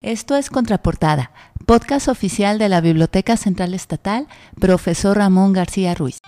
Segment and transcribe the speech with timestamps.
[0.00, 1.32] Esto es Contraportada,
[1.66, 4.28] podcast oficial de la Biblioteca Central Estatal,
[4.60, 6.20] profesor Ramón García Ruiz.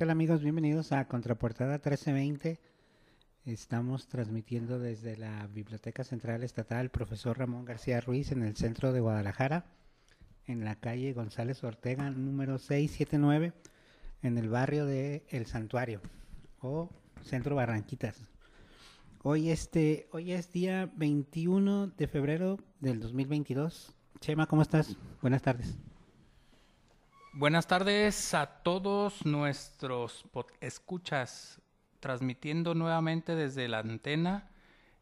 [0.00, 0.40] Tal amigos?
[0.40, 2.58] Bienvenidos a Contraportada 1320.
[3.44, 9.00] Estamos transmitiendo desde la Biblioteca Central Estatal Profesor Ramón García Ruiz en el centro de
[9.00, 9.66] Guadalajara,
[10.46, 13.52] en la calle González Ortega número 679,
[14.22, 16.00] en el barrio de El Santuario
[16.62, 16.88] o
[17.22, 18.16] Centro Barranquitas.
[19.22, 23.94] Hoy, este, hoy es día 21 de febrero del 2022.
[24.18, 24.96] Chema, ¿cómo estás?
[25.20, 25.76] Buenas tardes.
[27.32, 30.24] Buenas tardes a todos nuestros
[30.60, 31.60] escuchas,
[32.00, 34.50] transmitiendo nuevamente desde la antena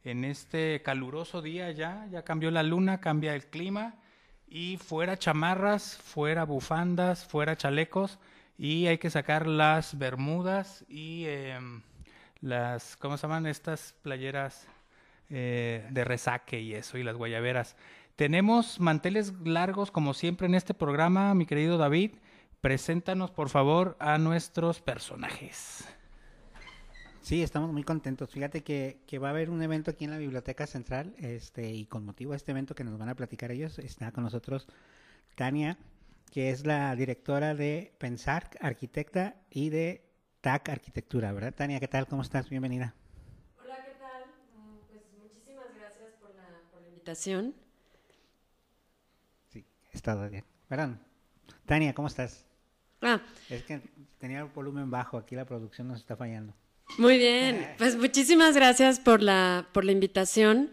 [0.05, 3.95] en este caluroso día ya, ya cambió la luna, cambia el clima
[4.47, 8.19] y fuera chamarras, fuera bufandas, fuera chalecos
[8.59, 11.59] y hay que sacar las bermudas y eh,
[12.43, 13.47] las, ¿cómo se llaman?
[13.47, 14.69] Estas playeras
[15.31, 17.75] eh, de resaque y eso y las guayaberas.
[18.19, 22.17] Tenemos manteles largos como siempre en este programa, mi querido David.
[22.61, 25.85] Preséntanos por favor a nuestros personajes.
[27.21, 28.29] Sí, estamos muy contentos.
[28.33, 31.87] Fíjate que, que, va a haber un evento aquí en la Biblioteca Central este, y
[31.87, 34.67] con motivo de este evento que nos van a platicar ellos, está con nosotros
[35.37, 35.79] Tania,
[36.33, 40.11] que es la directora de Pensar, arquitecta y de
[40.41, 41.55] TAC Arquitectura, ¿verdad?
[41.55, 42.09] Tania, ¿qué tal?
[42.09, 42.51] ¿Cómo estás?
[42.51, 42.97] Bienvenida.
[43.63, 44.25] Hola, ¿qué tal?
[44.89, 47.68] Pues muchísimas gracias por la, por la invitación.
[49.93, 50.45] Está bien.
[50.69, 51.01] Perdón.
[51.67, 52.45] Tania, ¿cómo estás?
[53.01, 53.21] Ah.
[53.49, 53.81] Es que
[54.19, 56.55] tenía el volumen bajo, aquí la producción nos está fallando.
[56.97, 60.73] Muy bien, pues muchísimas gracias por la, por la invitación.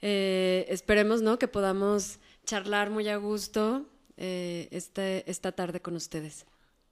[0.00, 1.38] Eh, esperemos ¿no?
[1.38, 3.86] que podamos charlar muy a gusto
[4.16, 6.44] eh, este, esta tarde con ustedes.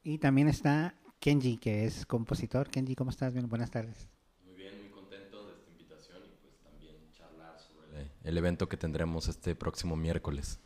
[0.02, 2.70] Y también está Kenji, que es compositor.
[2.70, 3.34] Kenji, ¿cómo estás?
[3.34, 4.08] Bien, buenas tardes.
[4.44, 8.76] Muy bien, muy contento de esta invitación y pues también charlar sobre el evento que
[8.76, 10.60] tendremos este próximo miércoles.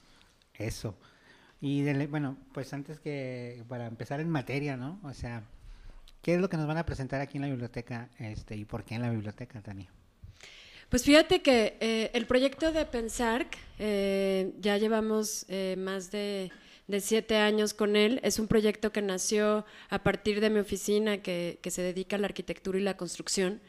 [0.59, 0.97] Eso.
[1.61, 5.01] Y bueno, pues antes que para empezar en materia, ¿no?
[5.03, 5.43] O sea,
[6.23, 8.85] ¿qué es lo que nos van a presentar aquí en la biblioteca este, y por
[8.85, 9.91] qué en la biblioteca, Tania?
[10.91, 13.47] Pues fíjate que eh, el proyecto de Pensar,
[13.79, 16.53] eh, ya llevamos eh, más de,
[16.87, 21.23] de, siete años con él, es un proyecto que nació a partir de mi oficina
[21.23, 23.61] que, que se dedica a la arquitectura y la construcción,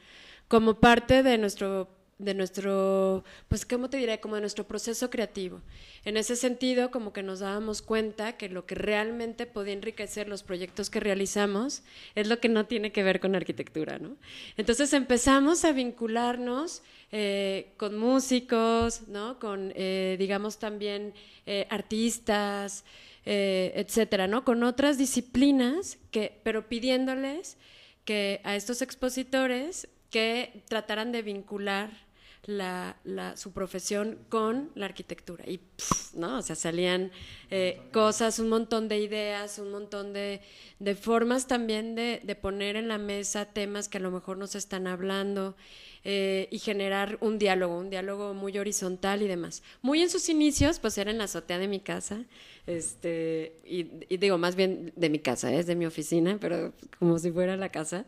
[0.48, 4.22] como parte de nuestro de nuestro, pues, ¿cómo te diré?
[4.22, 5.62] Como de nuestro proceso creativo.
[6.06, 10.42] En ese sentido, como que nos dábamos cuenta que lo que realmente podía enriquecer los
[10.42, 11.84] proyectos que realizamos
[12.16, 14.16] es lo que no tiene que ver con arquitectura, ¿no?
[14.56, 19.38] Entonces empezamos a vincularnos eh, con músicos, ¿no?
[19.40, 21.14] Con, eh, digamos, también
[21.46, 22.86] eh, artistas,
[23.28, 24.46] etcétera, ¿no?
[24.46, 27.58] Con otras disciplinas, que, pero pidiéndoles
[28.06, 32.05] que a estos expositores que trataran de vincular
[32.46, 35.44] la, la, su profesión con la arquitectura.
[35.48, 36.38] Y, pff, ¿no?
[36.38, 37.12] O sea, salían
[37.50, 40.42] eh, cosas, un montón de ideas, un montón de,
[40.80, 44.56] de formas también de, de, poner en la mesa temas que a lo mejor nos
[44.56, 45.56] están hablando
[46.04, 49.64] eh, y generar un diálogo, un diálogo muy horizontal y demás.
[49.82, 52.26] Muy en sus inicios, pues era en la azotea de mi casa,
[52.68, 55.60] este, y, y digo, más bien de mi casa, ¿eh?
[55.60, 58.06] es de mi oficina, pero como si fuera la casa.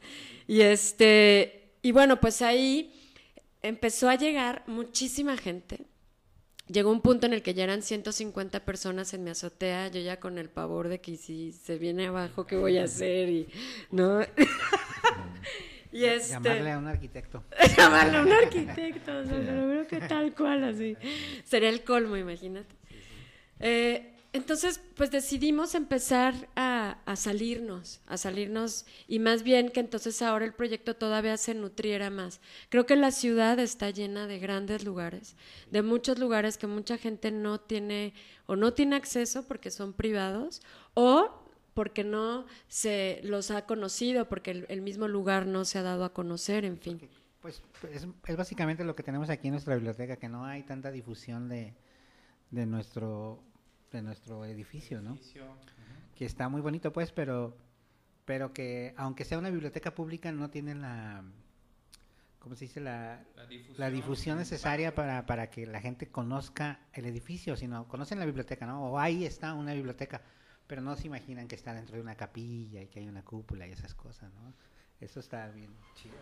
[0.48, 2.97] Y este, y bueno, pues ahí
[3.62, 5.86] empezó a llegar muchísima gente.
[6.68, 10.19] Llegó un punto en el que ya eran 150 personas en mi azotea, yo ya
[10.19, 13.30] con el pavor de que si se viene abajo, ¿qué voy a hacer?
[13.30, 13.48] Y,
[13.89, 14.19] ¿no?
[15.94, 17.44] y este, llamarle a un arquitecto.
[17.77, 20.98] llamarle a un arquitecto, o sea, pero creo que tal cual así.
[21.45, 22.75] Sería el colmo, imagínate.
[23.62, 30.45] Eh, entonces, pues decidimos empezar a, salirnos, a salirnos y más bien que entonces ahora
[30.45, 32.39] el proyecto todavía se nutriera más.
[32.69, 35.36] Creo que la ciudad está llena de grandes lugares,
[35.72, 38.13] de muchos lugares que mucha gente no tiene
[38.45, 40.62] o no tiene acceso porque son privados
[40.94, 41.44] o
[41.74, 46.13] porque no se los ha conocido, porque el, mismo lugar no se ha dado a
[46.13, 47.00] conocer, en fin.
[47.42, 47.62] Pues
[47.92, 51.50] es, es básicamente lo que tenemos aquí en nuestra biblioteca, que no hay tanta difusión
[51.50, 51.75] de
[52.51, 53.47] nuestro
[53.98, 55.18] de nuestro edificio, ¿no?
[56.16, 57.58] Que está muy bonito, pues, pero
[58.26, 61.24] pero que aunque sea una biblioteca pública no tiene la
[62.40, 62.80] ¿cómo se dice?
[62.80, 63.26] La,
[63.78, 68.66] la difusión, necesaria para, para que la gente conozca el edificio, sino conocen la biblioteca,
[68.66, 68.92] ¿no?
[68.92, 70.22] O ahí está una biblioteca,
[70.66, 73.68] pero no se imaginan que está dentro de una capilla y que hay una cúpula
[73.68, 74.54] y esas cosas, ¿no?
[75.00, 76.16] Eso está bien chido.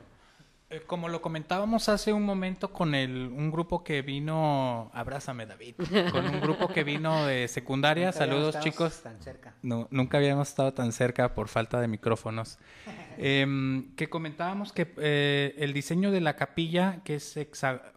[0.72, 5.76] Eh, como lo comentábamos hace un momento con el, un grupo que vino, abrázame David,
[6.12, 9.04] con un grupo que vino de secundaria, Nunca saludos chicos.
[9.04, 9.54] Tan cerca.
[9.62, 12.58] No, nunca habíamos estado tan cerca por falta de micrófonos.
[13.18, 17.40] Em, que comentábamos que eh, el diseño de la capilla, que es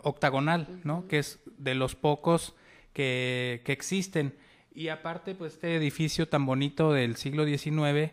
[0.03, 1.09] octagonal, ¿no?
[1.09, 2.55] Que es de los pocos
[2.93, 4.37] que, que existen.
[4.73, 8.13] Y aparte, pues este edificio tan bonito del siglo XIX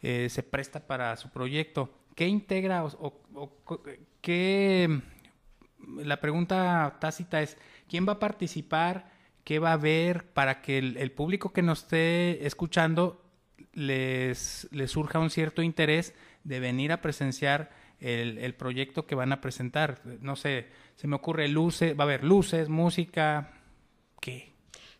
[0.00, 1.90] eh, se presta para su proyecto.
[2.16, 3.12] ¿Qué integra o,
[4.22, 5.02] qué...
[5.98, 7.58] La pregunta tácita es,
[7.88, 9.12] ¿quién va a participar?
[9.44, 13.22] ¿Qué va a haber para que el, el público que nos esté escuchando
[13.74, 17.70] les, les surja un cierto interés de venir a presenciar
[18.00, 20.00] el, el proyecto que van a presentar?
[20.22, 23.52] No sé, se me ocurre luces, va a haber luces, música,
[24.20, 24.55] ¿qué?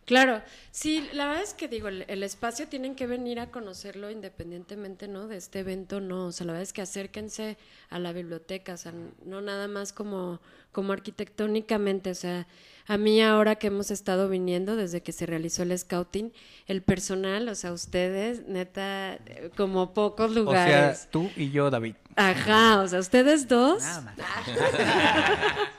[0.07, 4.09] Claro, sí, la verdad es que digo, el, el espacio tienen que venir a conocerlo
[4.11, 5.27] independientemente, ¿no?
[5.27, 7.59] De este evento, no, o sea, la verdad es que acérquense
[7.91, 8.93] a la biblioteca, o sea,
[9.25, 12.47] no nada más como, como arquitectónicamente, o sea,
[12.87, 16.33] a mí ahora que hemos estado viniendo desde que se realizó el scouting,
[16.69, 20.99] el personal, o sea, ustedes, neta, eh, como pocos O lugares.
[20.99, 21.97] sea, tú y yo, David.
[22.15, 23.83] Ajá, o sea, ustedes dos.
[23.83, 24.17] Nada más.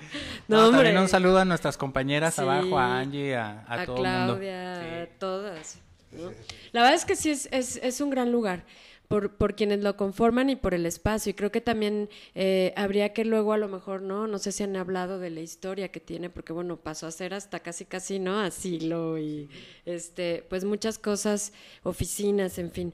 [0.47, 2.41] No, No, también un saludo a nuestras compañeras Sí.
[2.41, 4.33] abajo, a Angie, a, a a, todo el mundo.
[4.39, 4.95] Claudia, Sí.
[4.95, 5.79] a todas.
[6.11, 6.31] ¿no?
[6.71, 8.63] La verdad es que sí es, es, es un gran lugar
[9.09, 11.29] por, por quienes lo conforman y por el espacio.
[11.31, 14.25] Y creo que también eh, habría que luego a lo mejor, ¿no?
[14.27, 17.33] No sé si han hablado de la historia que tiene, porque bueno, pasó a ser
[17.33, 18.39] hasta casi casi, ¿no?
[18.39, 19.49] Asilo y
[19.85, 21.51] este, pues muchas cosas,
[21.83, 22.93] oficinas, en fin.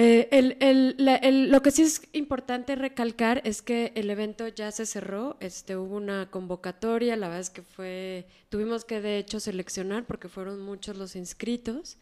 [0.00, 4.46] Eh, el- el- la- el- lo que sí es importante recalcar es que el evento
[4.46, 9.18] ya se cerró, este, hubo una convocatoria, la verdad es que fue, tuvimos que de
[9.18, 11.96] hecho seleccionar porque fueron muchos los inscritos.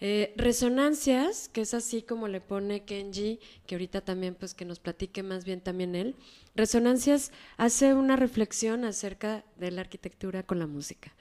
[0.00, 4.78] Eh, resonancias, que es así como le pone Kenji, que ahorita también pues que nos
[4.78, 6.14] platique más bien también él.
[6.54, 11.12] Resonancias hace una reflexión acerca de la arquitectura con la música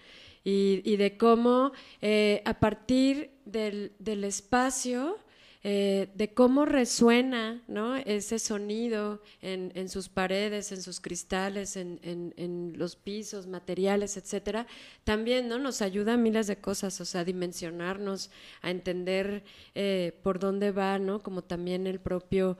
[0.43, 1.71] y, y de cómo
[2.01, 5.17] eh, a partir del, del espacio
[5.65, 7.61] eh, de cómo resuena
[8.05, 14.67] ese sonido en, sus paredes, en sus cristales, en, los pisos, materiales, etcétera,
[15.05, 15.59] también ¿no?
[15.59, 18.29] nos ayuda a miles de cosas, o sea, a dimensionarnos,
[18.61, 19.43] a entender
[19.73, 22.57] eh, por dónde va, como también el propio,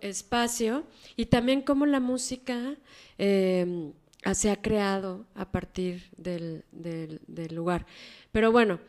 [0.00, 0.84] espacio,
[1.14, 2.76] y también cómo la música
[3.18, 3.92] eh,
[4.32, 7.84] se ha creado a partir del- del lugar.
[8.32, 8.80] Pero bueno,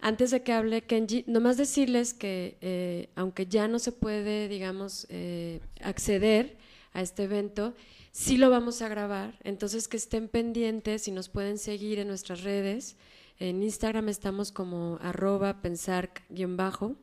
[0.00, 5.06] antes de que hable Kenji, nomás decirles que eh, aunque ya no se puede, digamos,
[5.10, 6.56] eh, acceder
[6.92, 7.74] a este evento,
[8.12, 9.38] sí lo vamos a grabar.
[9.44, 12.96] Entonces que estén pendientes y nos pueden seguir en nuestras redes.
[13.38, 16.96] En Instagram estamos como arroba pensar-bajo.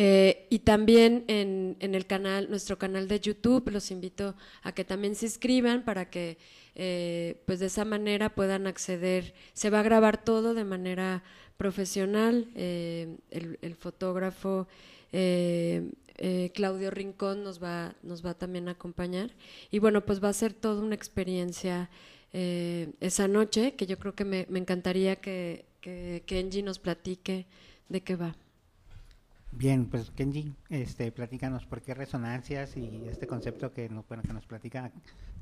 [0.00, 4.84] Eh, y también en, en el canal, nuestro canal de YouTube, los invito a que
[4.84, 6.38] también se inscriban para que
[6.78, 9.34] eh, pues de esa manera puedan acceder.
[9.52, 11.22] Se va a grabar todo de manera
[11.58, 12.48] profesional.
[12.54, 14.66] eh, el, el fotógrafo
[15.12, 19.30] eh, eh, Claudio Rincón nos va, nos va también a acompañar.
[19.70, 21.90] Y bueno, pues va a ser toda una experiencia
[22.32, 27.46] eh, esa noche, que yo creo que me, me encantaría que, que nos platique
[27.88, 28.36] de qué va.
[29.52, 34.44] Bien, pues Kenji, este, platícanos por qué resonancias y este concepto que bueno, que nos
[34.44, 34.92] platica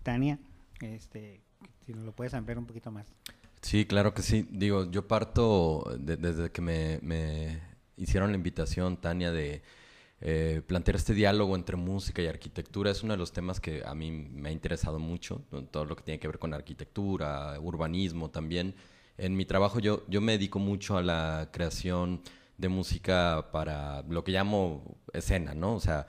[0.05, 0.39] Tania,
[0.81, 1.41] este,
[1.85, 3.07] si nos lo puedes ampliar un poquito más.
[3.63, 4.47] Sí, claro que sí.
[4.51, 7.61] Digo, yo parto de- desde que me, me
[7.97, 9.63] hicieron la invitación, Tania, de
[10.21, 12.91] eh, plantear este diálogo entre música y arquitectura.
[12.91, 16.05] Es uno de los temas que a mí me ha interesado mucho, todo lo que
[16.05, 18.75] tiene que ver con arquitectura, urbanismo también.
[19.19, 22.21] En mi trabajo yo, yo me dedico mucho a la creación
[22.59, 25.75] de música para lo que llamo escena, ¿no?
[25.75, 26.07] O sea,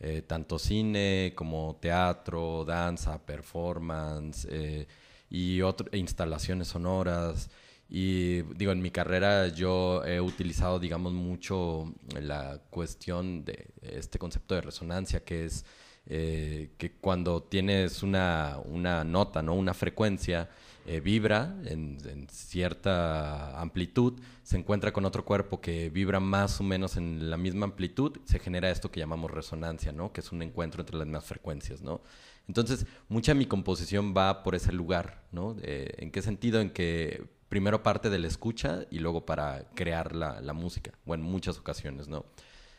[0.00, 4.86] eh, tanto cine como teatro, danza, performance eh,
[5.30, 7.50] y otro- e instalaciones sonoras.
[7.88, 14.54] Y digo, en mi carrera yo he utilizado, digamos, mucho la cuestión de este concepto
[14.54, 15.64] de resonancia, que es
[16.06, 19.54] eh, que cuando tienes una, una nota, ¿no?
[19.54, 20.48] Una frecuencia,
[20.92, 26.96] eh, vibra en, cierta amplitud, se encuentra con otro cuerpo que vibra más o menos
[26.96, 30.12] en la misma amplitud, se genera esto que llamamos resonancia, ¿no?
[30.12, 32.00] Que es un encuentro entre las mismas frecuencias, ¿no?
[32.48, 35.54] Entonces, mucha de mi composición va por ese lugar, ¿no?
[35.62, 36.60] ¿En qué sentido?
[36.60, 41.14] En que primero parte de la escucha y luego para crear la, la música, o
[41.14, 42.26] en muchas ocasiones, ¿no?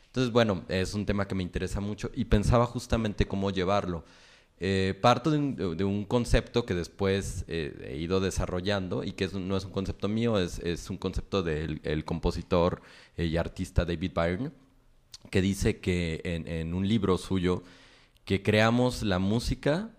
[0.04, 4.04] Entonces, bueno, es un tema que me interesa mucho y pensaba justamente cómo llevarlo.
[4.64, 9.64] Eh, parto de un, concepto que después eh, he ido desarrollando y que no es
[9.64, 12.80] un concepto mío, es, un concepto del compositor
[13.16, 14.52] eh, y artista David Byrne,
[15.30, 17.64] que dice que en, un libro suyo
[18.24, 19.90] que creamos la música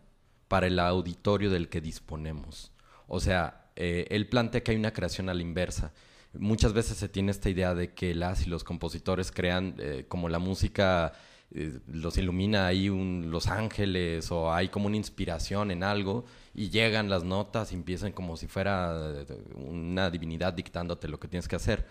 [0.47, 2.71] para el auditorio del que disponemos.
[3.07, 5.91] O sea, él plantea que hay una creación a la inversa
[6.35, 9.75] muchas veces se tiene esta idea de que las y los compositores crean
[10.07, 11.13] como la música
[11.55, 16.69] eh, los ilumina ahí un, los ángeles o hay como una inspiración en algo y
[16.69, 21.47] llegan las notas y empiezan como si fuera eh, una divinidad dictándote lo que tienes
[21.47, 21.85] que hacer.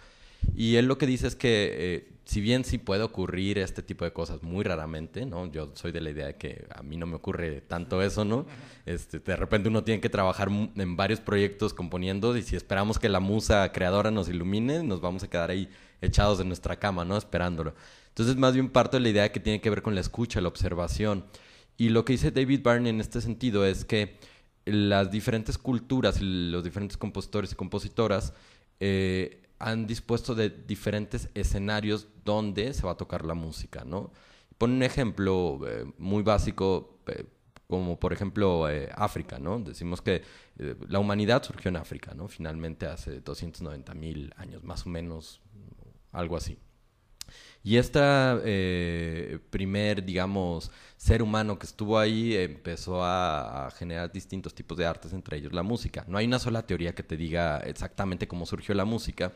[0.56, 4.04] Y él lo que dice es que, eh, si bien sí puede ocurrir este tipo
[4.04, 5.50] de cosas muy raramente, ¿no?
[5.50, 8.46] Yo soy de la idea de que a mí no me ocurre tanto eso, ¿no?
[8.84, 13.08] Este, de repente uno tiene que trabajar en varios proyectos componiendo y si esperamos que
[13.08, 15.68] la musa creadora nos ilumine, nos vamos a quedar ahí
[16.00, 17.16] echados en nuestra cama, ¿no?
[17.16, 17.74] Esperándolo.
[18.12, 20.48] Entonces, más bien parto de la idea que tiene que ver con la escucha, la
[20.48, 21.24] observación.
[21.78, 24.18] Y lo que dice David Barney en este sentido es que
[24.66, 28.34] las diferentes culturas, los diferentes compositores y compositoras,
[28.80, 34.12] eh, han dispuesto de diferentes escenarios donde se va a tocar la música, ¿no?
[34.58, 37.24] Pon un ejemplo eh, muy básico, eh,
[37.66, 39.58] como por ejemplo África, ¿no?
[39.58, 40.22] Decimos que
[40.88, 42.28] la humanidad surgió en África, ¿no?
[42.28, 45.40] Finalmente hace 290 mil años, más o menos,
[46.12, 46.58] algo así.
[47.64, 48.00] Y este
[49.50, 55.36] primer, digamos, ser humano que estuvo ahí empezó a, generar distintos tipos de artes, entre
[55.36, 56.04] ellos la música.
[56.06, 59.32] No hay una sola teoría que te diga exactamente cómo surgió la música,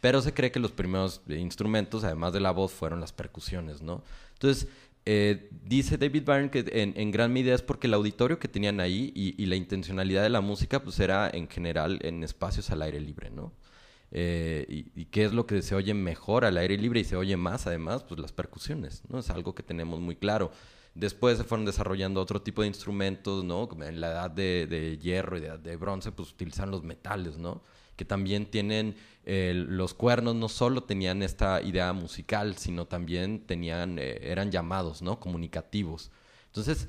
[0.00, 4.02] pero se cree que los primeros instrumentos, además de la voz, fueron las percusiones, ¿no?
[4.32, 4.68] Entonces,
[5.06, 9.12] eh, dice David Byrne que en, gran medida es porque el auditorio que tenían ahí
[9.14, 13.30] y, la intencionalidad de la música, pues era en general en espacios al aire libre,
[13.30, 13.52] ¿no?
[14.12, 17.36] Eh, y, qué es lo que se oye mejor al aire libre y se oye
[17.36, 19.20] más además, pues las percusiones, ¿no?
[19.20, 20.50] Es algo que tenemos muy claro.
[20.94, 23.68] Después se fueron desarrollando otro tipo de instrumentos, ¿no?
[23.82, 27.62] En la edad de, hierro y de, de, bronce, pues utilizan los metales, ¿no?
[27.96, 33.98] Que también tienen, eh, los cuernos no solo tenían esta idea musical, sino también tenían,
[33.98, 35.20] eh, eran llamados, ¿no?
[35.20, 36.10] Comunicativos.
[36.46, 36.88] Entonces,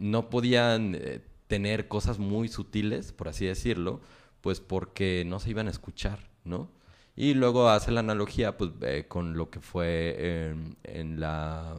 [0.00, 0.98] no podían
[1.46, 4.00] tener cosas muy sutiles, por así decirlo,
[4.40, 6.70] pues porque no se iban a escuchar, ¿no?
[7.16, 8.72] Y luego hace la analogía pues,
[9.08, 11.78] con lo que fue en la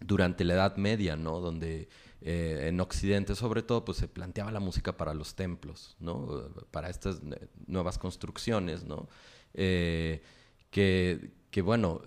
[0.00, 1.40] durante la Edad Media, ¿no?
[1.40, 1.88] Donde
[2.20, 6.50] eh, en Occidente, sobre todo, pues se planteaba la música para los templos, ¿no?
[6.70, 7.20] Para estas
[7.66, 9.08] nuevas construcciones, ¿no?
[9.54, 10.22] Eh,
[10.70, 12.02] que, que, bueno,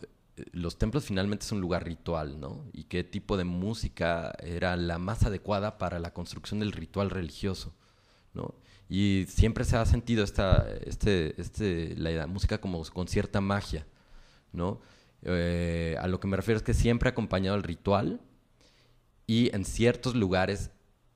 [0.51, 2.65] los templos finalmente es un lugar ritual, ¿no?
[2.73, 7.73] Y qué tipo de música era la más adecuada para la construcción del ritual religioso,
[8.33, 8.55] ¿no?
[8.89, 13.85] Y siempre se ha sentido esta, este, este, la música como con cierta magia,
[14.53, 14.79] ¿no?
[15.23, 18.21] Eh, a lo que me refiero es que siempre ha acompañado el ritual
[19.25, 20.71] y en ciertos lugares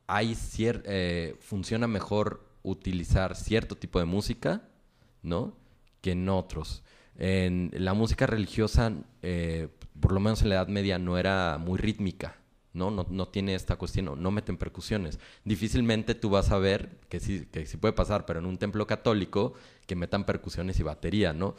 [0.07, 4.63] hay eh, funciona mejor utilizar cierto tipo de música,
[5.21, 5.55] ¿no?
[6.01, 6.83] Que en otros.
[7.15, 11.77] En la música religiosa, eh, por lo menos en la Edad Media, no era muy
[11.77, 12.40] rítmica,
[12.73, 12.91] ¿no?
[12.91, 15.19] No, tiene esta cuestión, no, no, meten percusiones.
[15.43, 18.87] Difícilmente tú vas a ver, que sí, que sí puede pasar, pero en un templo
[18.87, 19.53] católico,
[19.85, 21.55] que metan percusiones y batería, ¿no?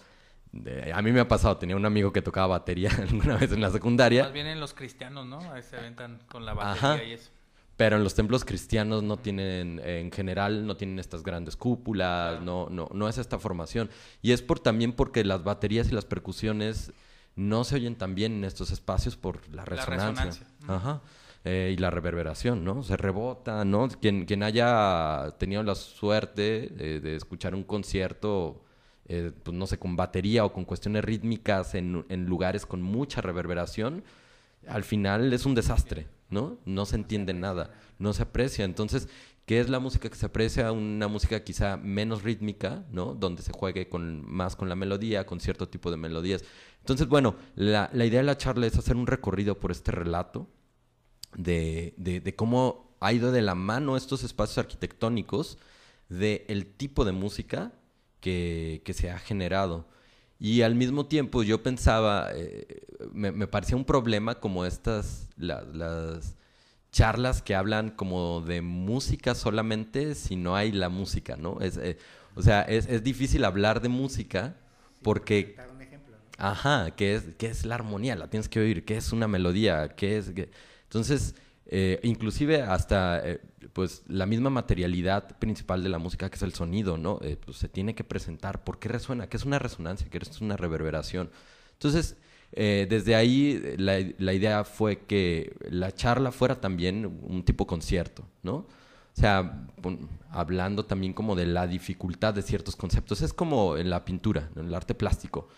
[0.92, 3.71] a mí me ha pasado, tenía un amigo que tocaba batería alguna vez en la
[3.71, 4.25] secundaria.
[4.25, 5.38] Más bien en los cristianos, ¿no?
[5.52, 7.31] Ahí se aventan con la batería y eso.
[7.76, 12.69] Pero en los templos cristianos no tienen, en general, no tienen estas grandes cúpulas, no,
[12.69, 13.90] no, no es esta formación.
[14.21, 16.92] Y es por también porque las baterías y las percusiones
[17.37, 20.47] no se oyen tan bien en estos espacios por la resonancia.
[20.69, 21.01] Ajá.
[21.45, 22.85] Eh, y la reverberación, ¿no?
[22.85, 23.89] Se rebota, ¿no?
[23.89, 28.62] Quien, quien haya tenido la suerte de escuchar un concierto
[29.07, 34.05] eh, pues no sé, con batería o con cuestiones rítmicas en, lugares con mucha reverberación,
[34.69, 36.57] al final es un desastre, ¿no?
[36.65, 38.65] No se entiende nada, no se aprecia.
[38.65, 39.09] Entonces,
[39.52, 40.73] ¿qué es la música que se aprecia?
[40.73, 43.12] Una música quizá menos rítmica, ¿no?
[43.14, 46.42] Donde se juegue con, más con la melodía, con cierto tipo de melodías.
[46.80, 50.49] Entonces, bueno, la, idea de la charla es hacer un recorrido por este relato
[51.37, 55.59] de, de cómo ha ido de la mano estos espacios arquitectónicos
[56.09, 57.75] del el tipo de música
[58.21, 59.87] que, se ha generado.
[60.38, 66.37] Y al mismo tiempo yo pensaba, eh, me, parecía un problema como estas, las,
[66.92, 71.61] charlas que hablan como de música solamente si no hay la música, ¿no?
[71.61, 71.99] Es, eh,
[72.37, 74.54] o sea, es, es, difícil hablar de música
[75.02, 75.56] porque...
[76.38, 78.16] Ajá, ¿qué es, ¿qué es la armonía?
[78.16, 79.88] La tienes que oír, ¿qué es una melodía?
[79.94, 80.32] ¿Qué es...?
[80.84, 81.34] Entonces,
[81.75, 83.40] eh, inclusive hasta eh,
[83.72, 87.18] pues la misma materialidad principal de la música que es el sonido, ¿no?
[87.22, 88.62] Eh, pues se tiene que presentar.
[88.64, 89.28] ¿Por qué resuena?
[89.28, 90.08] ¿Qué es una resonancia?
[90.11, 91.30] ¿Qué es una reverberación?
[91.72, 92.16] Entonces,
[92.54, 98.66] desde ahí la, la, idea fue que la charla fuera también un tipo concierto, ¿no?
[99.14, 99.66] O sea,
[100.30, 103.21] hablando también como de la dificultad de ciertos conceptos.
[103.21, 105.49] Es como en la pintura, en el arte plástico.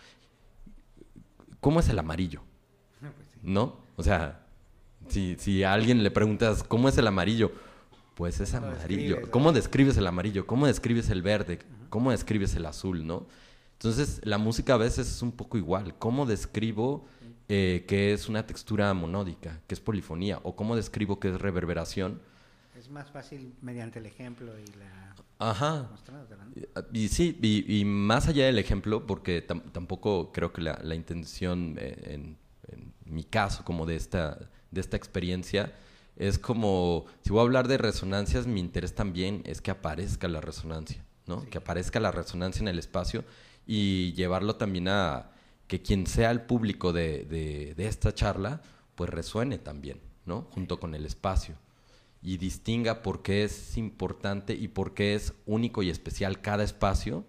[1.61, 2.41] ¿Cómo es el amarillo?
[3.41, 3.77] ¿No?
[3.95, 4.45] O sea,
[5.07, 7.51] si, si a alguien le preguntas, ¿cómo es el amarillo?
[8.15, 9.29] Pues es amarillo.
[9.31, 10.45] ¿Cómo describes el amarillo?
[10.45, 11.59] ¿Cómo describes el verde?
[11.89, 13.07] ¿Cómo describes el azul?
[13.07, 13.25] ¿No?
[13.75, 15.95] Entonces, la música a veces es un poco igual.
[15.97, 17.05] ¿Cómo describo
[17.49, 20.39] eh, que es una textura monódica, que es polifonía?
[20.43, 22.21] ¿O cómo describo que es reverberación?
[22.77, 25.15] Es más fácil mediante el ejemplo y la...
[25.37, 25.89] Ajá.
[26.93, 32.13] Y, sí, y, más allá del ejemplo, porque tampoco creo que la, la intención eh,
[32.13, 32.37] en,
[32.69, 35.73] en, mi caso, como de esta de esta experiencia
[36.17, 40.39] es como, si voy a hablar de resonancias, mi interés también es que aparezca la
[40.39, 41.43] resonancia, ¿no?
[41.49, 43.25] Que aparezca la resonancia en el espacio
[43.65, 45.31] y llevarlo también a
[45.67, 48.61] que quien sea el público de, de, esta charla,
[48.95, 50.43] pues resuene también, ¿no?
[50.51, 51.55] Junto con el espacio
[52.21, 57.23] y distinga por qué es importante y por qué es único y especial cada espacio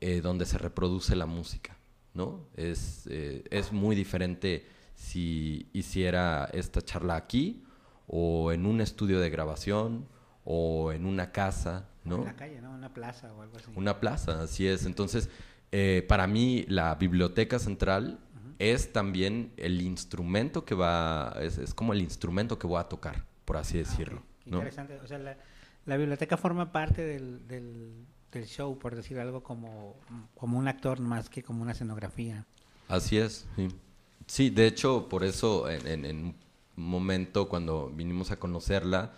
[0.00, 1.76] eh, donde se reproduce la música,
[2.14, 2.46] ¿no?
[2.54, 7.62] Es, eh, es muy diferente si hiciera esta charla aquí
[8.06, 10.06] o en un estudio de grabación
[10.50, 12.20] o en una casa, ¿no?
[12.20, 12.72] En la calle, ¿no?
[12.72, 13.70] Una plaza o algo así.
[13.76, 14.86] Una plaza, así es.
[14.86, 15.28] Entonces,
[15.72, 18.18] eh, para mí la biblioteca central
[18.58, 23.26] es también el instrumento que va, es, es, como el instrumento que voy a tocar,
[23.44, 24.22] por así ah, decirlo.
[24.46, 24.98] Interesante.
[25.04, 25.36] O sea, la,
[25.84, 29.96] la, biblioteca forma parte del, del, del, show, por decir algo, como,
[30.34, 32.46] como un actor más que como una escenografía.
[32.88, 33.68] Así es, sí.
[34.26, 36.36] Sí, de hecho, por eso en, un
[36.74, 39.12] momento cuando vinimos a conocerla,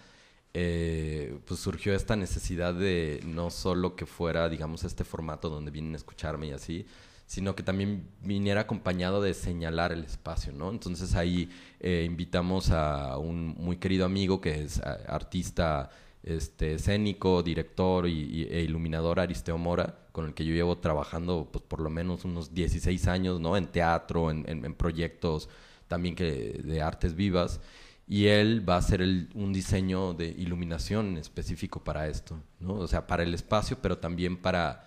[0.53, 5.95] eh, pues surgió esta necesidad de no solo que fuera, digamos, este formato donde vienen
[5.95, 6.87] a escucharme y así,
[7.27, 10.71] sino que también viniera acompañado de señalar el espacio, ¿no?
[10.71, 15.91] Entonces ahí eh, invitamos a un muy querido amigo que es artista
[16.23, 21.65] este, escénico, director y, e iluminador Aristeo Mora, con el que yo llevo trabajando pues,
[21.65, 23.57] por lo menos unos 16 años, ¿no?
[23.57, 25.49] En teatro, en, en, proyectos
[25.89, 27.61] también que, de artes vivas.
[28.11, 29.03] Y él va a hacer
[29.35, 32.75] un diseño de iluminación específico para esto, ¿no?
[32.75, 34.85] O sea, para el espacio, pero también para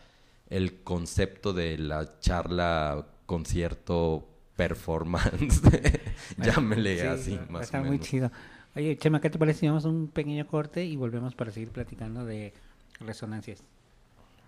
[0.49, 5.61] el concepto de la charla, concierto, performance,
[6.37, 7.97] llámele así, más está o menos.
[7.97, 8.29] muy chido.
[8.75, 12.25] Oye, Chema, ¿qué te parece si vamos un pequeño corte y volvemos para seguir platicando
[12.25, 12.53] de
[12.99, 13.63] resonancias?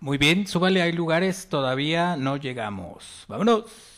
[0.00, 3.24] Muy bien, súbale, hay lugares, todavía no llegamos.
[3.26, 3.95] Vámonos.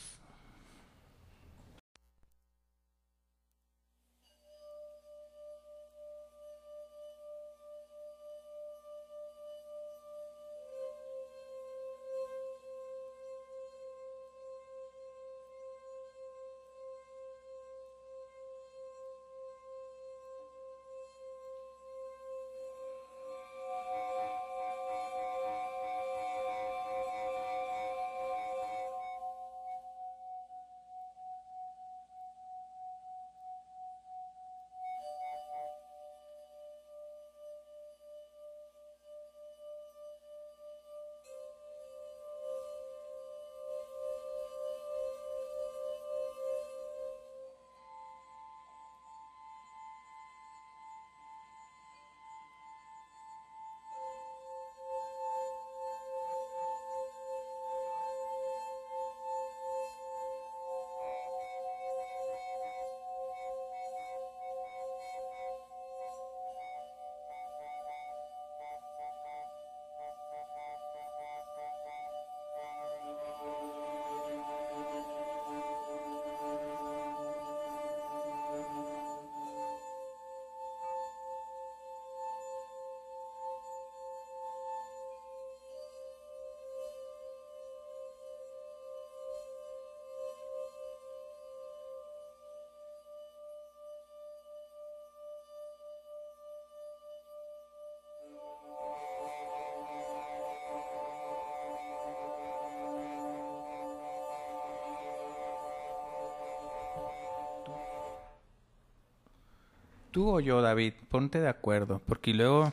[110.11, 110.95] ¿Tú o yo, David?
[111.09, 112.73] Ponte de acuerdo, porque luego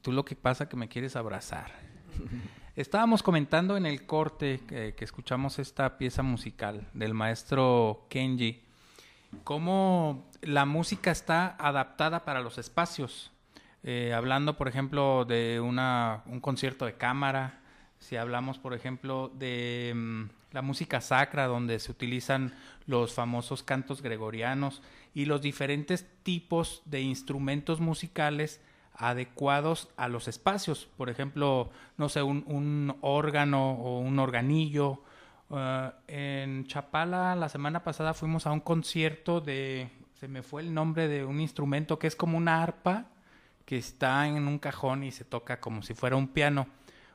[0.00, 1.72] tú lo que pasa que me quieres abrazar.
[2.76, 8.62] Estábamos comentando en el corte que, que escuchamos esta pieza musical del maestro Kenji,
[9.44, 13.30] cómo la música está adaptada para los espacios.
[13.84, 17.60] Eh, hablando, por ejemplo, de una, un concierto de cámara,
[17.98, 22.54] si hablamos, por ejemplo, de mm, la música sacra, donde se utilizan
[22.86, 24.82] los famosos cantos gregorianos
[25.14, 28.60] y los diferentes tipos de instrumentos musicales
[28.94, 30.88] adecuados a los espacios.
[30.96, 35.02] Por ejemplo, no sé, un, órgano o un organillo.
[35.48, 40.72] Uh, en Chapala la semana pasada fuimos a un concierto de, se me fue el
[40.72, 43.06] nombre de un instrumento que es como una arpa
[43.66, 46.66] que está en un cajón y se toca como si fuera un piano.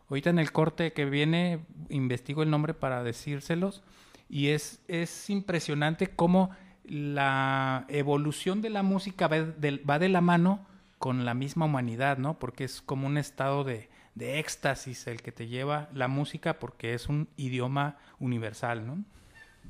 [0.10, 3.84] Ahorita en el corte que viene investigo el nombre para decírselos
[4.30, 6.52] y es, es impresionante cómo
[6.84, 10.66] la evolución de la música va de, va de la mano
[10.98, 12.40] con la misma humanidad, ¿no?
[12.40, 16.94] Porque es como un estado de, de éxtasis el que te lleva la música porque
[16.94, 19.04] es un idioma universal, ¿no?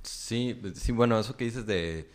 [0.03, 2.09] Sí, sí, bueno, eso que dices de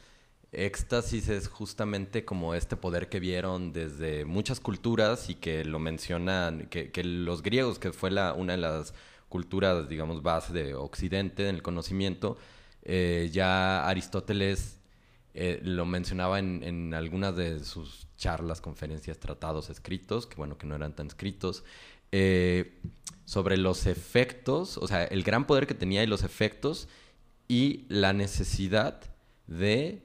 [0.52, 6.68] éxtasis es justamente como este poder que vieron desde muchas culturas y que lo mencionan,
[6.68, 8.94] que, los griegos, que fue una de las
[9.28, 12.36] culturas, digamos, base de Occidente en el conocimiento,
[12.82, 14.78] eh, ya Aristóteles
[15.34, 20.66] eh, lo mencionaba en, en, algunas de sus charlas, conferencias, tratados escritos, que bueno, que
[20.66, 21.64] no eran tan escritos,
[22.14, 22.78] eh,
[23.24, 26.88] sobre los efectos, o sea, el gran poder que tenía y los efectos
[27.48, 29.00] y la necesidad
[29.46, 30.02] de,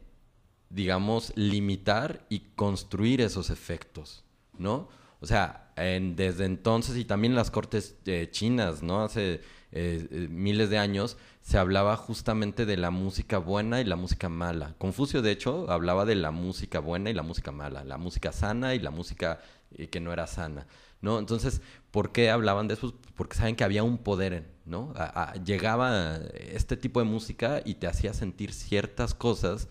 [0.70, 4.24] digamos, limitar y construir esos efectos,
[4.58, 4.90] ¿no?
[5.20, 9.04] O sea, en, desde entonces y también las cortes eh, chinas, ¿no?
[9.04, 13.96] Hace eh, eh, miles de años se hablaba justamente de la música buena y la
[13.96, 14.76] música mala.
[14.78, 18.76] Confucio, de hecho, hablaba de la música buena y la música mala, la música sana
[18.76, 19.40] y la música
[19.72, 20.68] eh, que no era sana,
[21.02, 21.20] ¿no?
[21.20, 22.94] Entonces, ¿por qué hablaban de eso?
[23.16, 24.94] Porque saben que había un poder, ¿no?
[24.96, 29.68] A, a, llegaba este tipo de música y te hacía sentir ciertas cosas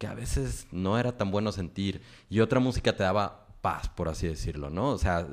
[0.00, 4.08] que a veces no era tan bueno sentir y otra música te daba paz, por
[4.08, 4.92] así decirlo, ¿no?
[4.92, 5.28] O sea,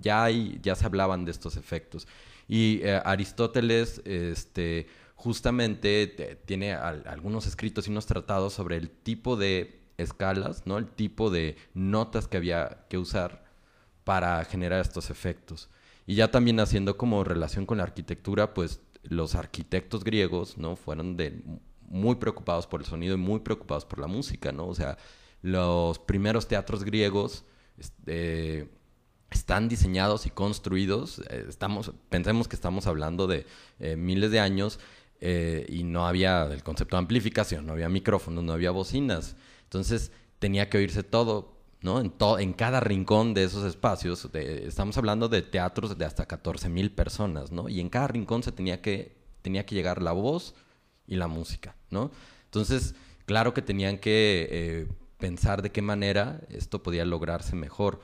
[0.00, 2.06] ya, hay, ya se hablaban de estos efectos.
[2.46, 9.34] Y eh, Aristóteles, este, justamente tiene al, algunos escritos y unos tratados sobre el tipo
[9.34, 10.78] de escalas, ¿no?
[10.78, 13.44] El tipo de notas que había que usar
[14.04, 15.68] para generar estos efectos.
[16.06, 20.76] Y ya también haciendo como relación con la arquitectura, pues los arquitectos griegos, ¿no?
[20.76, 21.42] Fueron de,
[21.92, 24.66] muy preocupados por el sonido y muy preocupados por la música, ¿no?
[24.66, 24.96] O sea,
[25.42, 27.44] los primeros teatros griegos,
[27.76, 28.70] este,
[29.30, 33.44] están diseñados y construidos, eh, estamos, pensemos que estamos hablando de
[33.78, 34.80] eh, miles de años
[35.20, 39.36] eh, y no había el concepto de amplificación, no había micrófonos, no había bocinas.
[39.64, 42.00] Entonces tenía que oírse todo, ¿no?
[42.00, 46.70] En, to en cada rincón de esos espacios, estamos hablando de teatros de hasta 14
[46.70, 47.68] mil personas, ¿no?
[47.68, 50.54] Y en cada rincón se tenía que, tenía que llegar la voz
[51.06, 52.10] y la música, ¿no?
[52.44, 52.94] Entonces,
[53.26, 54.86] claro que tenían que
[55.22, 58.00] pensar de qué manera esto podía lograrse mejor.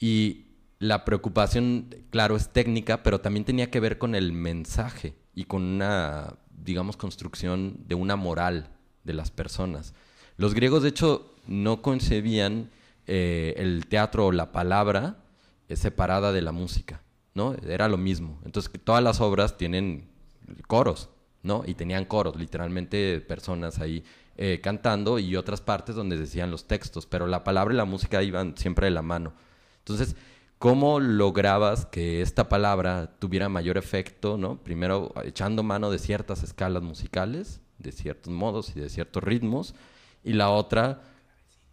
[0.00, 0.46] Y
[0.78, 5.62] la preocupación, claro, es técnica, pero también tenía que ver con el mensaje y con
[5.62, 8.70] una, digamos, construcción de una moral
[9.04, 9.94] de las personas.
[10.38, 12.70] Los griegos, de hecho, no concebían
[13.06, 15.18] eh, el teatro o la palabra
[15.68, 17.02] eh, separada de la música,
[17.34, 17.54] ¿no?
[17.68, 18.40] Era lo mismo.
[18.44, 20.08] Entonces, todas las obras tienen
[20.66, 21.10] coros,
[21.46, 21.62] ¿no?
[21.66, 24.04] Y tenían coros, literalmente personas ahí
[24.36, 28.22] eh, cantando y otras partes donde decían los textos, pero la palabra y la música
[28.22, 29.32] iban siempre de la mano.
[29.78, 30.16] Entonces,
[30.58, 34.56] ¿Cómo lograbas que esta palabra tuviera mayor efecto, ¿no?
[34.62, 39.74] Primero echando mano de ciertas escalas musicales, de ciertos modos y de ciertos ritmos,
[40.24, 41.02] y la otra,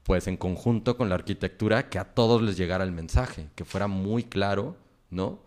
[0.04, 3.88] pues en conjunto con la arquitectura, que a todos les llegara el mensaje, que fuera
[3.88, 4.76] muy claro,
[5.10, 5.40] ¿no?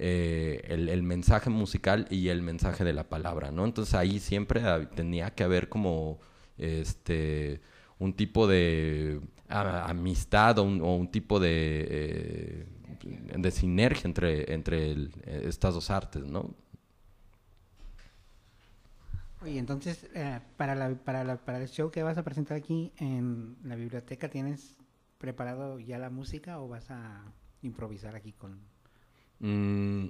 [0.00, 3.64] Eh, el, mensaje musical y el mensaje de la palabra, ¿no?
[3.64, 4.62] Entonces ahí siempre
[4.94, 6.20] tenía que haber como
[6.56, 7.60] este
[7.98, 15.90] un tipo de amistad o un, tipo de eh, sinergia entre, entre el, estas dos
[15.90, 16.54] artes, ¿no?
[19.42, 23.74] Oye, entonces, eh, para, la, para el show que vas a presentar aquí en la
[23.74, 24.76] biblioteca, ¿tienes
[25.18, 27.24] preparado ya la música o vas a
[27.62, 28.77] improvisar aquí con...?
[29.40, 30.08] Mm,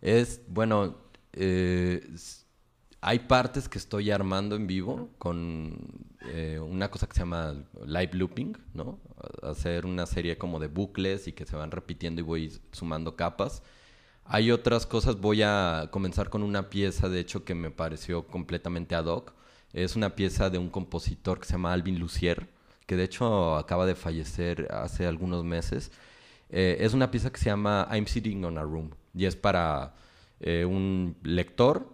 [0.00, 0.96] es, bueno,
[1.32, 2.06] eh,
[3.00, 5.76] hay partes que estoy armando en vivo con
[6.32, 7.54] eh, una cosa que se llama
[7.86, 8.98] live looping, ¿no?
[9.42, 13.62] Hacer una serie como de bucles y que se van repitiendo y voy sumando capas.
[14.24, 18.94] Hay otras cosas, voy a comenzar con una pieza, de hecho, que me pareció completamente
[18.94, 19.34] ad hoc.
[19.74, 22.48] Es una pieza de un compositor que se llama Alvin Lucier,
[22.86, 25.92] que de hecho acaba de fallecer hace algunos meses.
[26.50, 29.94] Eh, es una pieza que se llama I'm Sitting on a Room y es para
[30.40, 31.92] eh, un lector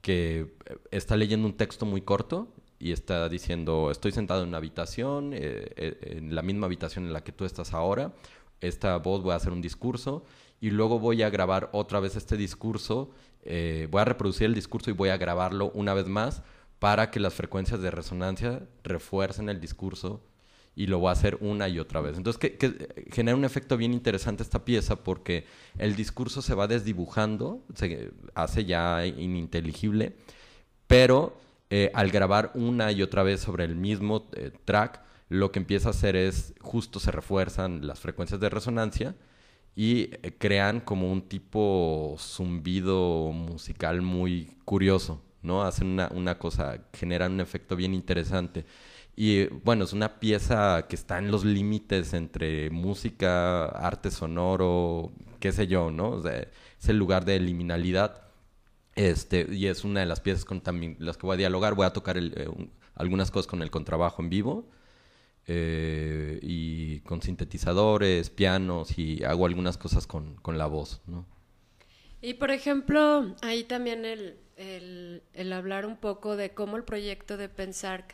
[0.00, 0.56] que
[0.90, 6.34] está leyendo un texto muy corto y está diciendo, estoy sentado en una habitación, en
[6.34, 8.12] la misma habitación en la que tú estás ahora,
[8.60, 10.24] esta voz voy a hacer un discurso
[10.60, 14.92] y luego voy a grabar otra vez este discurso, voy a reproducir el discurso y
[14.92, 16.42] voy a grabarlo una vez más
[16.78, 20.20] para que las frecuencias de resonancia refuercen el discurso
[20.76, 22.16] y lo va a hacer una y otra vez.
[22.16, 25.44] Entonces, que, genera un efecto bien interesante esta pieza porque
[25.78, 30.16] el discurso se va desdibujando, se hace ya ininteligible,
[30.86, 31.36] pero
[31.70, 35.88] eh, al grabar una y otra vez sobre el mismo eh, track, lo que empieza
[35.88, 39.16] a hacer es justo se refuerzan las frecuencias de resonancia
[39.74, 45.22] y eh, crean como un tipo zumbido musical muy curioso.
[45.42, 45.62] ¿no?
[45.62, 48.64] Hacen una, una cosa, generan un efecto bien interesante.
[49.16, 55.52] Y bueno, es una pieza que está en los límites entre música, arte sonoro, qué
[55.52, 56.22] sé yo, ¿no?
[56.28, 58.22] es el lugar de liminalidad.
[58.96, 61.74] Este, y es una de las piezas con también las que voy a dialogar.
[61.74, 62.48] Voy a tocar eh,
[62.94, 64.68] algunas cosas con el contrabajo en vivo
[65.46, 71.26] eh, y con sintetizadores, pianos y hago algunas cosas con, con la voz, ¿no?
[72.22, 77.36] Y por ejemplo, ahí también el, el, el, hablar un poco de cómo el proyecto
[77.36, 78.06] de Pensar,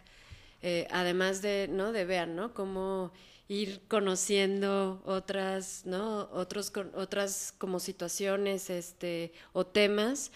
[0.62, 1.92] eh, además de, ¿no?
[1.92, 2.54] De vean, ¿no?
[2.54, 3.12] Cómo
[3.48, 6.28] ir conociendo otras, ¿no?
[6.32, 10.30] Otros, otras como situaciones, este, o temas.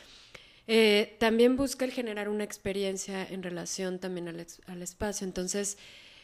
[0.67, 5.27] Eh, también busca el generar una experiencia en relación también al, al, espacio.
[5.27, 5.79] Entonces,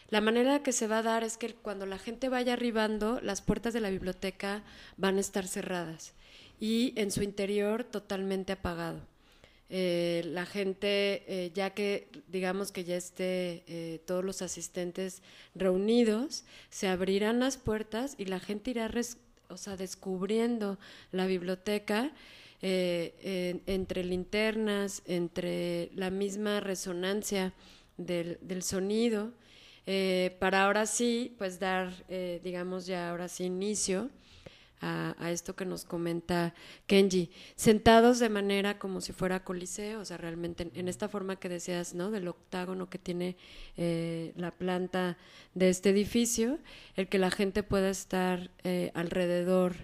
[0.08, 3.42] la manera que se va a dar es que cuando la gente vaya arribando, las
[3.42, 4.64] puertas de la biblioteca
[4.96, 6.14] van a estar cerradas
[6.58, 9.09] y en su interior totalmente apagado.
[9.72, 15.22] Eh, la gente, eh, ya que digamos que ya esté eh, todos los asistentes
[15.54, 18.90] reunidos, se abrirán las puertas y la gente irá
[19.48, 20.78] o sea, descubriendo
[21.12, 22.12] la biblioteca
[22.62, 27.54] entre linternas, entre la misma resonancia
[27.96, 29.32] del, del sonido,
[30.38, 31.90] para ahora sí, pues dar,
[32.42, 34.10] digamos ya ahora sí, inicio
[34.80, 36.54] a, esto que nos comenta
[36.86, 41.48] Kenji, sentados de manera como si fuera coliseo, o sea, realmente en, esta forma que
[41.48, 42.10] decías, ¿no?
[42.10, 43.36] Del octágono que tiene
[43.76, 45.18] eh, la planta
[45.54, 46.58] de este edificio,
[46.96, 49.76] el que la gente pueda estar eh, alrededor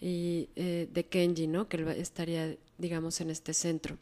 [0.00, 1.68] y, eh, de Kenji, ¿no?
[1.68, 3.98] Que estaría, digamos, en este centro.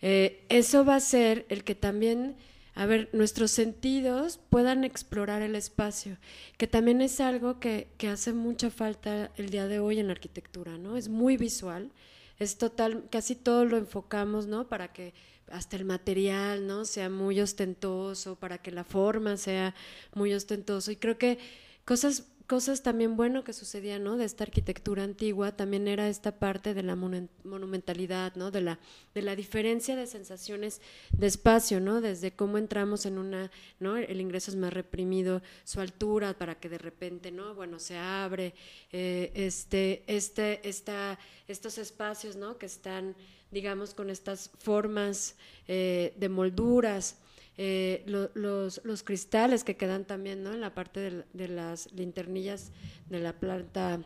[0.00, 2.34] eso va a ser el que también
[2.74, 6.16] a ver, nuestros sentidos puedan explorar el espacio,
[6.56, 10.12] que también es algo que, que, hace mucha falta el día de hoy en la
[10.12, 10.96] arquitectura, ¿no?
[10.96, 11.92] Es muy visual,
[12.38, 14.68] es total, casi todo lo enfocamos, ¿no?
[14.68, 15.12] Para que
[15.50, 16.86] hasta el material, ¿no?
[16.86, 19.74] Sea muy ostentoso, para que la forma sea
[20.14, 20.90] muy ostentoso.
[20.90, 21.38] Y creo que
[21.84, 24.16] cosas cosas también bueno que sucedían, ¿no?
[24.16, 28.50] De esta arquitectura antigua, también era esta parte de la monumentalidad, ¿no?
[28.50, 28.78] De la,
[29.14, 32.00] de la diferencia de sensaciones de espacio, ¿no?
[32.00, 33.50] Desde cómo entramos en una,
[33.80, 33.96] ¿no?
[33.96, 37.54] El ingreso es más reprimido, su altura para que de repente, ¿no?
[37.54, 38.54] Bueno, se abre,
[38.90, 42.58] eh, este, este, esta, estos espacios, ¿no?
[42.58, 43.14] Que están,
[43.50, 45.36] digamos, con estas formas
[45.68, 47.16] eh, de molduras,
[47.58, 50.54] eh, los, los, cristales que quedan también ¿no?
[50.54, 52.72] en la parte de, las linternillas
[53.10, 54.00] de la planta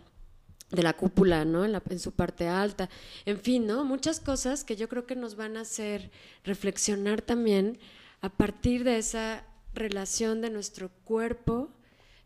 [0.70, 1.64] de la cúpula, ¿no?
[1.64, 2.90] En, su parte alta,
[3.24, 3.84] en fin, ¿no?
[3.84, 6.10] Muchas cosas que yo creo que nos van a hacer
[6.42, 7.78] reflexionar también
[8.20, 11.70] a partir de esa relación de nuestro cuerpo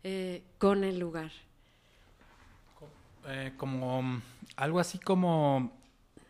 [0.03, 1.31] eh, con el lugar.
[3.27, 4.21] Eh, como
[4.55, 5.71] algo así como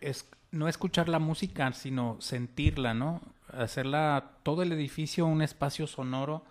[0.01, 3.21] es, no escuchar la música, sino sentirla, ¿no?
[3.53, 6.43] Hacerla todo el edificio un espacio sonoro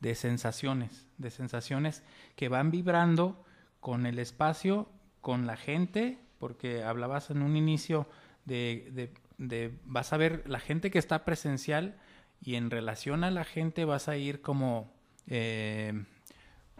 [0.00, 2.02] de sensaciones, de sensaciones
[2.36, 3.44] que van vibrando
[3.80, 4.88] con el espacio,
[5.20, 8.08] con la gente, porque hablabas en un inicio
[8.44, 11.98] de, de, vas a ver la gente que está presencial
[12.42, 14.90] y en relación a la gente vas a ir como,
[15.26, 16.04] eh,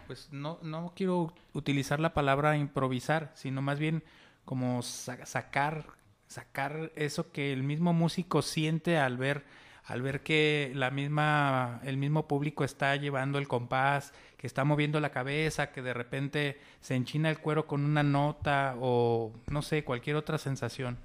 [0.06, 4.02] pues no, no quiero utilizar la palabra improvisar, sino más bien
[4.44, 5.99] como sacar
[6.30, 9.44] sacar eso que el mismo músico siente al ver
[9.84, 15.00] al ver que la misma el mismo público está llevando el compás, que está moviendo
[15.00, 19.82] la cabeza, que de repente se enchina el cuero con una nota o no sé,
[19.82, 20.96] cualquier otra sensación.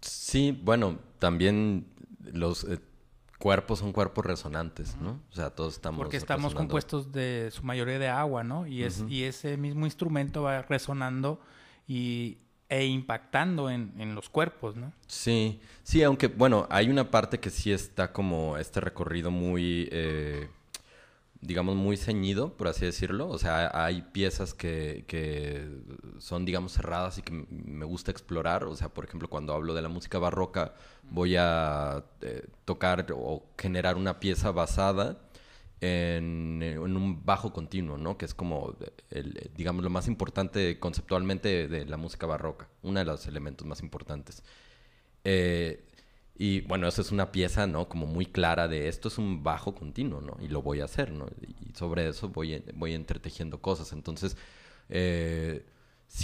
[0.00, 1.86] Sí, bueno, también
[2.32, 2.80] los eh,
[3.38, 5.20] cuerpos son cuerpos resonantes, ¿no?
[5.30, 8.66] O sea, todos estamos Porque estamos compuestos de su mayoría de agua, ¿no?
[8.66, 11.40] Y es y ese mismo instrumento va resonando
[11.86, 12.38] y
[12.70, 14.92] e impactando en, en, los cuerpos, ¿no?
[15.08, 20.48] Sí, sí, aunque bueno, hay una parte que sí está como este recorrido muy, eh,
[21.40, 23.28] digamos, muy ceñido, por así decirlo.
[23.28, 25.68] O sea, hay piezas que, que
[26.18, 28.64] son, digamos, cerradas y que me gusta explorar.
[28.64, 30.74] O sea, por ejemplo, cuando hablo de la música barroca,
[31.10, 35.18] voy a eh, tocar o generar una pieza basada
[35.80, 38.18] en, en, un bajo continuo, ¿no?
[38.18, 38.76] Que es como,
[39.10, 42.68] el, digamos, lo más importante conceptualmente de la música barroca.
[42.82, 44.42] Uno de los elementos más importantes.
[45.24, 45.84] Eh,
[46.36, 47.88] y bueno, eso es una pieza, ¿no?
[47.88, 50.36] Como muy clara de esto es un bajo continuo, ¿no?
[50.40, 51.26] Y lo voy a hacer, ¿no?
[51.42, 53.92] Y sobre eso voy, voy entretejiendo cosas.
[53.92, 54.36] Entonces,
[54.88, 55.66] eh,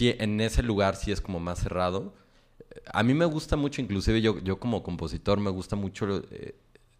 [0.00, 2.14] en ese lugar sí es como más cerrado.
[2.92, 6.54] A mí me gusta mucho, inclusive yo, yo como compositor, me gusta mucho eh,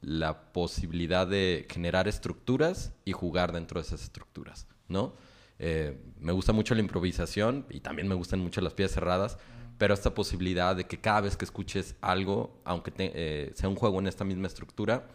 [0.07, 5.15] la posibilidad de generar estructuras y jugar dentro de esas estructuras, ¿no?
[5.59, 9.37] Eh, me gusta mucho la improvisación y también me gustan mucho las piezas cerradas
[9.79, 13.99] pero esta posibilidad de que cada vez que escuches algo, aunque eh, sea un juego
[13.99, 15.09] en esta misma estructura,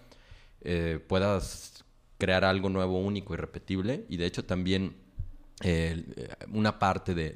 [0.60, 1.84] eh, puedas
[2.18, 4.06] crear algo nuevo, único y repetible.
[4.08, 4.96] Y de hecho también
[6.52, 7.32] una parte de,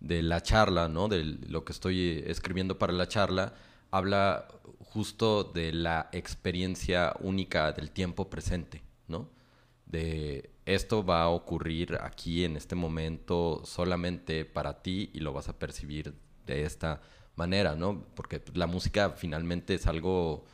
[0.00, 1.06] de, la charla, ¿no?
[1.06, 3.54] de lo que estoy escribiendo para la charla,
[3.92, 4.48] habla
[4.92, 9.28] justo de la experiencia única del tiempo presente, ¿no?
[9.86, 15.48] De esto va a ocurrir aquí en este momento solamente para ti y lo vas
[15.48, 16.14] a percibir
[16.46, 17.00] de esta
[17.36, 18.04] manera, ¿no?
[18.14, 20.44] Porque la música finalmente es algo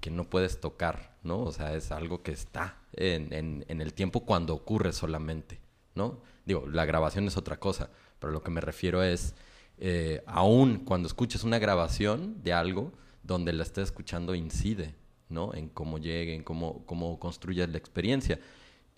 [0.00, 1.40] que no puedes tocar, ¿no?
[1.42, 5.60] O sea, es algo que está en, el tiempo cuando ocurre solamente,
[5.94, 6.20] ¿no?
[6.44, 9.34] Digo, la grabación es otra cosa, pero lo que me refiero es,
[9.78, 12.92] eh, aún cuando escuches una grabación de algo,
[13.26, 14.94] donde la estés escuchando incide,
[15.28, 15.52] ¿no?
[15.54, 18.38] En cómo llegue, en cómo, cómo construyes la experiencia.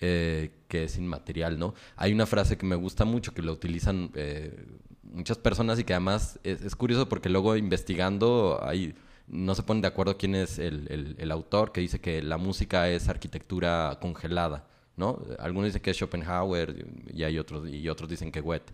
[0.00, 1.74] Eh, que es inmaterial, ¿no?
[1.96, 4.64] Hay una frase que me gusta mucho, que la utilizan eh,
[5.02, 8.94] muchas personas y que además es, curioso porque luego investigando hay,
[9.26, 12.88] no se ponen de acuerdo quién es el, el, autor, que dice que la música
[12.88, 15.20] es arquitectura congelada, ¿no?
[15.40, 18.72] Algunos dicen que es Schopenhauer y hay otros, y otros dicen que Goethe,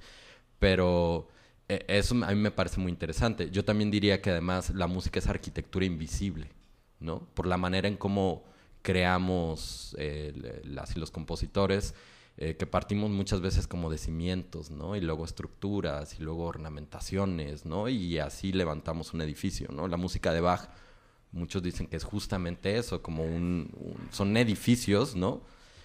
[0.58, 1.28] pero...
[1.68, 3.50] Eh, eso a mí me parece muy interesante.
[3.50, 6.50] Yo también diría que además la música es arquitectura invisible,
[7.00, 7.20] ¿no?
[7.34, 8.44] Por la manera en cómo
[8.82, 10.62] creamos eh,
[10.94, 11.94] los compositores,
[12.36, 14.94] eh, que partimos muchas veces como de cimientos, ¿no?
[14.96, 17.88] Y luego estructuras y luego ornamentaciones, ¿no?
[17.88, 19.88] Y así levantamos un edificio, ¿no?
[19.88, 20.68] La música de Bach,
[21.32, 23.70] muchos dicen que es justamente eso, como un,
[24.10, 25.42] son edificios, ¿no?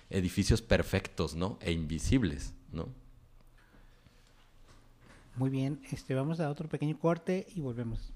[0.09, 1.57] Edificios perfectos, ¿no?
[1.61, 2.89] E invisibles, ¿no?
[5.39, 8.11] Muy bien, este, vamos a otro pequeño corte y volvemos.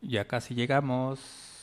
[0.00, 1.59] Ya casi llegamos.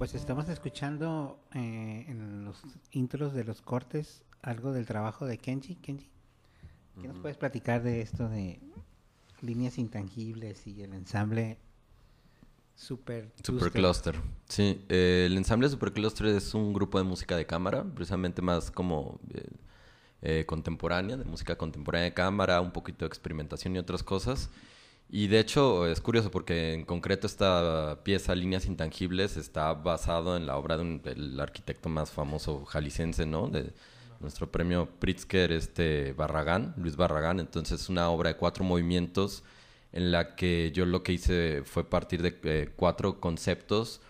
[0.00, 5.74] Pues estamos escuchando eh, en los intros de los cortes algo del trabajo de Kenji.
[5.74, 6.08] Kenji,
[7.02, 8.60] ¿qué nos puedes platicar de esto de
[9.42, 11.58] líneas intangibles y el ensamble
[12.76, 13.30] Super
[13.74, 14.16] Cluster?
[14.48, 18.70] Sí, eh, el ensamble Super Cluster es un grupo de música de cámara, precisamente más
[18.70, 19.20] como
[20.22, 24.48] eh, contemporánea, de música contemporánea de cámara, un poquito de experimentación y otras cosas.
[25.12, 30.46] Y de hecho es curioso porque en concreto esta pieza Líneas Intangibles está basado en
[30.46, 33.48] la obra del arquitecto más famoso jalisciense, ¿no?
[33.48, 33.72] De
[34.20, 37.40] nuestro premio Pritzker, este Barragán, Luis Barragán.
[37.40, 39.42] Entonces es una obra de cuatro movimientos
[39.92, 44.00] en la que yo lo que hice fue partir de eh, cuatro conceptos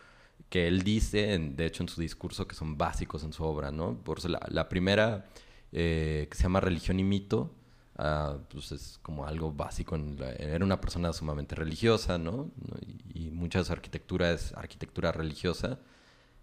[0.51, 3.97] que él dice, de hecho en su discurso, que son básicos en su obra, ¿no?
[4.05, 5.29] Por la, la primera,
[5.73, 7.55] eh, que se llama Religión y Mito,
[8.03, 9.95] Ah, pues es como algo básico.
[10.39, 12.51] era una persona sumamente religiosa, ¿no?
[13.15, 15.79] Y, mucha de su arquitectura es arquitectura religiosa.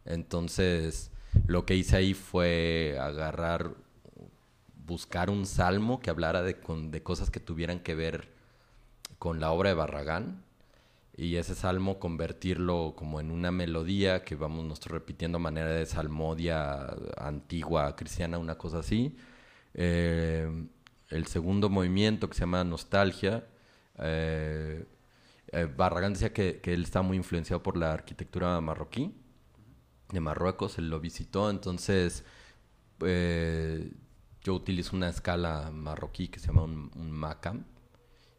[0.05, 1.12] Entonces,
[1.47, 3.74] lo que hice ahí fue agarrar,
[4.86, 6.58] buscar un salmo que hablara de,
[6.91, 8.30] de cosas que tuvieran que ver
[9.20, 10.43] con la obra de Barragán.
[11.18, 15.86] y ese salmo convertirlo como en una melodía que vamos nosotros repitiendo a manera de
[15.88, 16.88] salmodia
[17.18, 19.16] antigua cristiana, una cosa así.
[19.74, 20.68] Eh,
[21.10, 23.47] el segundo movimiento que se llama Nostalgia,
[23.99, 24.86] eh,
[25.51, 29.14] eh, Barragán decía que, que, él está muy influenciado por la arquitectura marroquí
[30.12, 32.24] de Marruecos, él lo visitó, entonces
[32.99, 37.66] yo utilizo una escala marroquí que se llama un, un macam,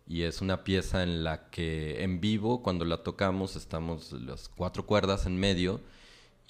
[0.07, 4.87] y es una pieza en la que en vivo, cuando la tocamos, estamos las cuatro
[4.87, 5.83] cuerdas en medio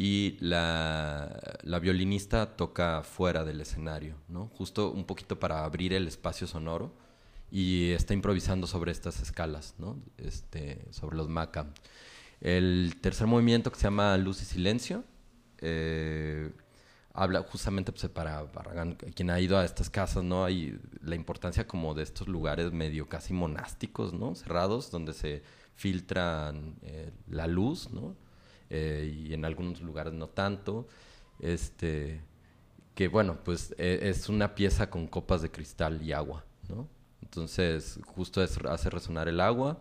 [0.00, 4.46] y la, la, violinista toca fuera del escenario, ¿no?
[4.56, 6.94] Justo un poquito para abrir el espacio sonoro
[7.50, 10.00] y está improvisando sobre estas escalas, ¿no?
[10.16, 11.66] Este, sobre los maca.
[12.40, 15.02] El tercer movimiento que se llama Luz y Silencio,
[15.60, 16.52] eh,
[17.12, 18.46] habla justamente pues, para
[19.16, 20.44] quien ha ido a estas casas, ¿no?
[20.44, 24.36] Hay la importancia como de estos lugares medio casi monásticos, ¿no?
[24.36, 25.42] Cerrados, donde se
[25.74, 28.14] filtran eh, la luz, ¿no?
[28.70, 30.86] Eh, y en algunos lugares no tanto.
[31.40, 32.20] Este,
[32.94, 36.88] que bueno, pues e, es una pieza con copas de cristal y agua, ¿no?
[37.22, 39.78] Entonces, justo es, hace resonar el agua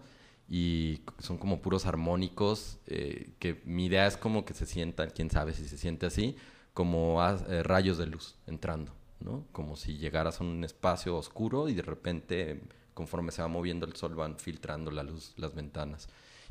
[0.50, 5.30] y son como puros armónicos, eh, que mi idea es como que se sientan, quién
[5.30, 6.36] sabe si se siente así,
[6.74, 9.46] como eh, rayos de luz entrando, ¿no?
[9.52, 12.62] Como si llegaras a un espacio oscuro y de repente,
[12.94, 16.08] conforme se va moviendo el sol, van filtrando la luz las ventanas.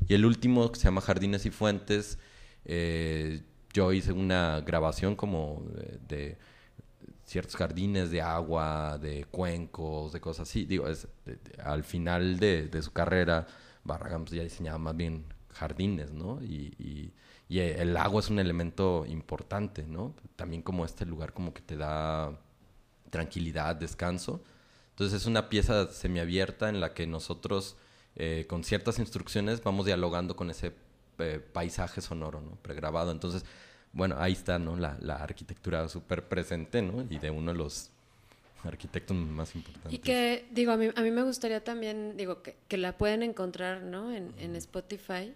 [0.07, 2.19] Y el último, que se llama Jardines y Fuentes,
[2.65, 3.43] eh,
[3.73, 5.65] yo hice una grabación como
[6.07, 6.37] de,
[7.25, 10.65] ciertos jardines de agua, de cuencos, de cosas así.
[10.65, 11.07] Digo, es,
[11.63, 13.47] al final de, su carrera,
[13.83, 16.41] Barragán pues, ya diseñaba más bien jardines, ¿no?
[16.43, 17.13] y
[17.49, 20.15] y el agua es un elemento importante, ¿no?
[20.35, 22.37] También como este lugar como que te da
[23.09, 24.43] tranquilidad, descanso.
[24.89, 27.77] Entonces es una pieza semiabierta en la que nosotros
[28.17, 30.73] eh, con ciertas instrucciones vamos dialogando con ese
[31.19, 32.57] eh, paisaje sonoro, ¿no?
[32.61, 33.11] Pregrabado.
[33.11, 33.45] Entonces,
[33.93, 34.75] bueno, ahí está, ¿no?
[34.75, 37.05] La, la arquitectura súper presente, ¿no?
[37.09, 37.89] Y de uno de los
[38.63, 39.93] arquitectos más importantes.
[39.93, 43.23] Y que, digo, a mí, a mí me gustaría también, digo, que, que la pueden
[43.23, 44.11] encontrar, ¿no?
[44.11, 45.33] En, en Spotify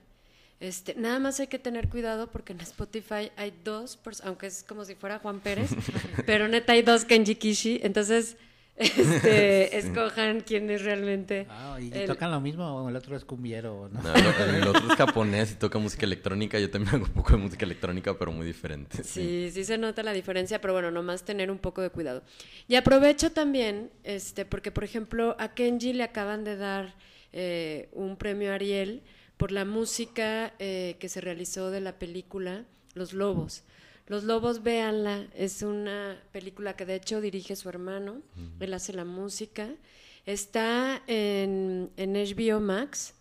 [0.61, 4.85] este, nada más hay que tener cuidado porque en Spotify hay dos, aunque es como
[4.85, 5.71] si fuera Juan Pérez,
[6.27, 8.37] pero neta hay dos Kenji Kishi, entonces
[8.81, 11.47] este, escojan quién es realmente.
[11.49, 13.89] Ah, ¿Y tocan lo mismo o el otro es cumbiero?
[13.91, 13.99] ¿no?
[14.13, 16.59] el, otro es japonés y toca música electrónica.
[16.59, 19.03] Yo también hago un poco de música electrónica, pero muy diferente.
[19.03, 22.23] Sí, sí, se nota la diferencia, pero bueno, nomás tener un poco de cuidado.
[22.67, 26.95] Y aprovecho también, este, porque por ejemplo a Kenji le acaban de dar
[27.33, 29.01] eh, un premio Ariel
[29.37, 33.63] por la música eh, que se realizó de la película Los Lobos.
[34.07, 38.21] Los Lobos, véanla, es una película que de hecho dirige su hermano,
[38.59, 39.69] él hace la música.
[40.25, 43.15] Está en, en HBO Max.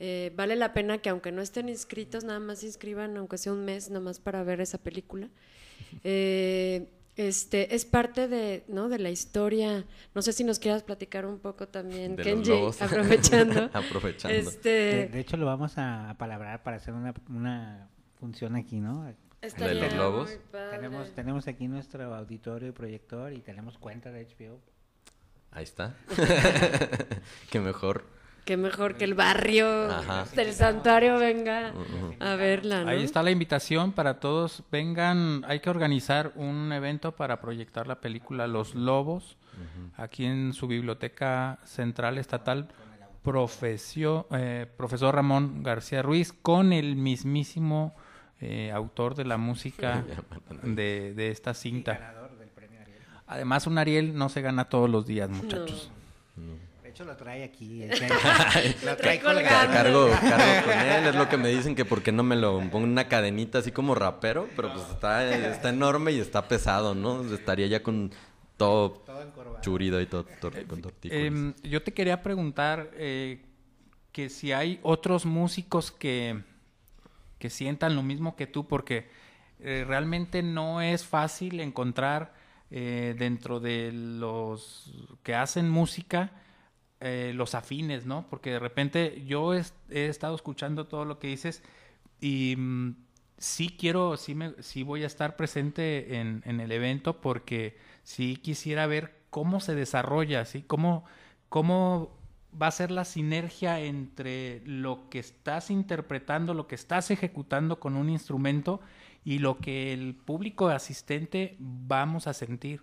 [0.00, 3.52] Eh, vale la pena que aunque no estén inscritos, nada más se inscriban, aunque sea
[3.52, 5.28] un mes, nomás para ver esa película.
[6.04, 8.88] Eh, este, es parte de, ¿no?
[8.88, 9.84] de la historia.
[10.14, 13.70] No sé si nos quieras platicar un poco también, Kenji, aprovechando.
[13.72, 14.36] aprovechando.
[14.36, 15.08] Este...
[15.08, 17.88] De, hecho, lo vamos a palabrar para hacer una, una
[18.20, 19.12] función aquí, ¿no?
[19.40, 20.38] ¿De los lobos?
[20.70, 24.60] Tenemos, tenemos aquí nuestro auditorio y proyector y tenemos cuenta de HBO.
[25.52, 25.94] Ahí está.
[27.50, 28.04] Qué mejor.
[28.44, 29.88] Qué mejor que el barrio
[30.34, 31.74] del santuario venga
[32.18, 32.80] a verla.
[32.88, 34.62] Ahí está la invitación para todos.
[34.72, 39.36] Vengan, hay que organizar un evento para proyectar la película Los Lobos
[39.98, 42.68] aquí en su biblioteca central estatal.
[43.22, 47.94] Profesio, eh, profesor Ramón García Ruiz con el mismísimo
[48.40, 50.04] eh, autor de la música
[50.62, 52.14] de, de esta cinta.
[53.26, 55.90] Además, un Ariel no se gana todos los días, muchachos
[57.04, 57.84] lo trae aquí.
[58.84, 59.72] lo trae colgando.
[59.72, 61.06] Cargo, cargo con él.
[61.06, 63.72] Es lo que me dicen que porque no me lo pongo en una cadenita así
[63.72, 67.22] como rapero, pero pues está, está enorme y está pesado, ¿no?
[67.32, 68.12] Estaría ya con
[68.56, 69.04] todo,
[69.60, 70.26] churido y todo
[70.68, 71.26] con tortícolis.
[71.26, 73.42] Em, yo te quería preguntar eh,
[74.12, 76.42] que si hay otros músicos que,
[77.38, 79.08] que sientan lo mismo que tú, porque
[79.60, 82.32] eh, realmente no es fácil encontrar
[82.70, 86.32] eh, dentro de los que hacen música
[87.00, 88.26] eh, los afines, ¿no?
[88.28, 91.62] Porque de repente yo he, estado escuchando todo lo que dices
[92.20, 92.96] y mm,
[93.38, 98.86] sí quiero, sí, me, sí voy a estar presente en, el evento porque sí quisiera
[98.86, 100.62] ver cómo se desarrolla, ¿sí?
[100.62, 101.04] Cómo,
[101.48, 102.17] cómo
[102.60, 107.96] va a ser la sinergia entre lo que estás interpretando, lo que estás ejecutando con
[107.96, 108.80] un instrumento
[109.24, 112.82] y lo que el público asistente vamos a sentir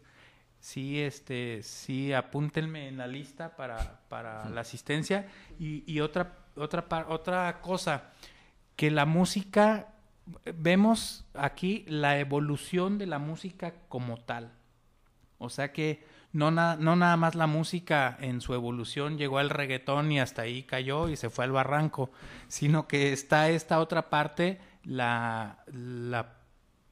[0.66, 5.28] sí, este, sí, apúntenme en la lista para, para la asistencia.
[5.60, 8.12] Y, y, otra otra, otra cosa,
[8.76, 9.94] que la música,
[10.56, 14.52] vemos aquí la evolución de la música como tal.
[15.38, 16.04] O sea que
[16.36, 20.64] no, no nada más la música en su evolución llegó al reggaetón y hasta ahí
[20.64, 22.12] cayó y se fue al barranco,
[22.50, 26.34] sino que está esta otra parte, la, la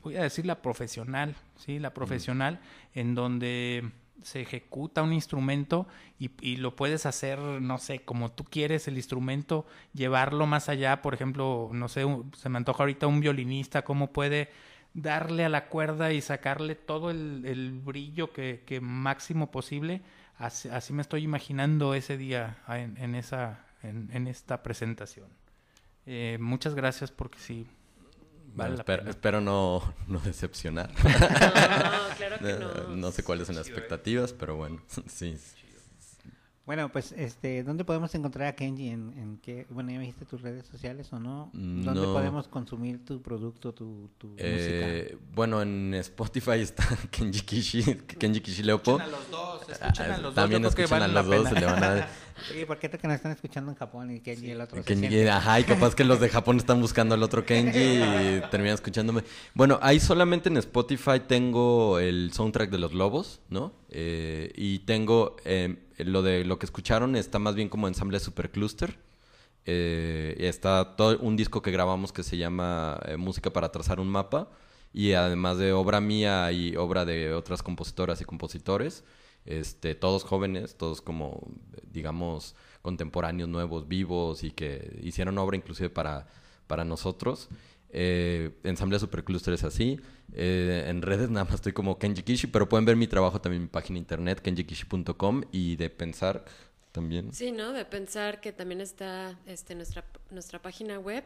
[0.01, 1.77] voy a decir la profesional, ¿sí?
[1.77, 2.61] La profesional,
[2.93, 3.91] en donde
[4.21, 5.87] se ejecuta un instrumento
[6.17, 11.01] y, y, lo puedes hacer, no sé, como tú quieres el instrumento, llevarlo más allá,
[11.01, 12.05] por ejemplo, no sé,
[12.37, 14.49] se me antoja ahorita un violinista, cómo puede
[14.93, 20.01] darle a la cuerda y sacarle todo el, brillo que, máximo posible.
[20.37, 25.27] Así, me estoy imaginando ese día en, esa, en, esta presentación.
[26.05, 27.67] Eh, muchas gracias porque sí.
[28.55, 30.91] Vale espero, no, no, decepcionar.
[31.03, 32.53] No, claro que
[32.89, 32.95] no.
[32.95, 35.37] no sé cuáles son las expectativas, pero bueno, sí.
[36.65, 38.87] Bueno, pues, este, ¿dónde podemos encontrar a Kenji?
[38.87, 39.67] ¿En, en qué?
[39.69, 41.49] Bueno, ¿ya me dijiste tus redes sociales o no?
[41.53, 45.25] ¿Dónde podemos consumir tu producto, tu, tu eh, música?
[45.35, 47.83] Bueno, en Spotify está Kenji Kishi,
[48.17, 48.97] Kenji Kishi Leopo.
[48.97, 50.73] Escuchen a los dos, escuchen a los También dos.
[50.73, 52.07] También escuchan a los dos, se le van a...
[52.51, 55.27] Sí, ¿por qué te que nos están escuchando en Japón y Kenji el otro Kenji,
[55.27, 59.23] Ajá, y capaz que los de Japón están buscando al otro Kenji y terminan escuchándome.
[59.53, 63.73] Bueno, ahí solamente en Spotify tengo el soundtrack de los lobos, ¿no?
[63.89, 68.97] Eh, y tengo eh, lo de lo que escucharon está más bien como ensamble supercluster.
[69.65, 74.49] Eh, está todo un disco que grabamos que se llama Música para trazar un mapa.
[74.93, 79.03] Y además de obra mía y obra de otras compositoras y compositores,
[79.45, 81.47] este, todos jóvenes, todos como,
[81.91, 86.27] digamos, contemporáneos, nuevos, vivos y que hicieron obra inclusive para,
[86.67, 87.49] para nosotros.
[87.89, 89.99] Eh, ensamble Supercluster es así.
[90.33, 93.61] Eh, en redes nada más estoy como Kenji Kishi, pero pueden ver mi trabajo también
[93.61, 96.45] en mi página internet, kenjikishi.com y de pensar
[96.91, 97.33] también.
[97.33, 97.73] Sí, ¿no?
[97.73, 101.23] De pensar que también está este, nuestra, nuestra página web,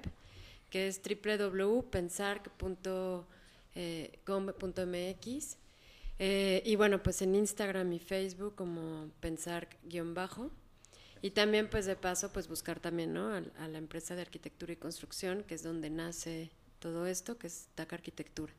[0.70, 3.36] que es www.pensar.com.mx.
[6.19, 10.51] Eh, y bueno, pues en Instagram y Facebook como pensar-bajo.
[11.21, 13.34] Y también, pues de paso, pues buscar también, ¿no?
[13.34, 17.69] A, la empresa de arquitectura y construcción, que es donde nace todo esto, que es
[17.75, 18.53] TAC Arquitectura.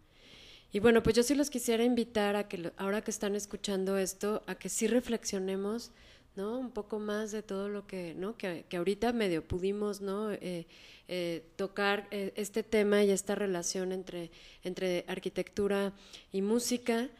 [0.70, 4.42] Y bueno, pues yo sí los quisiera invitar a que ahora que están escuchando esto,
[4.46, 5.92] a que sí reflexionemos,
[6.38, 6.56] ¿no?
[6.56, 8.36] Un poco más de todo lo que, ¿no?
[8.36, 10.30] Que, que ahorita medio pudimos, ¿no?
[10.30, 10.66] Eh,
[11.08, 14.30] eh, tocar eh, este tema y esta relación entre,
[14.62, 15.92] entre arquitectura
[16.32, 17.10] y música.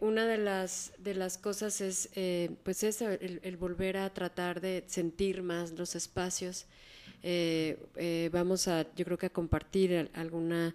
[0.00, 2.10] Una de las, de las cosas es,
[2.62, 6.66] pues eso, el, volver a tratar de sentir más los espacios.
[7.22, 10.74] Eh, vamos a, yo creo que a compartir alguna,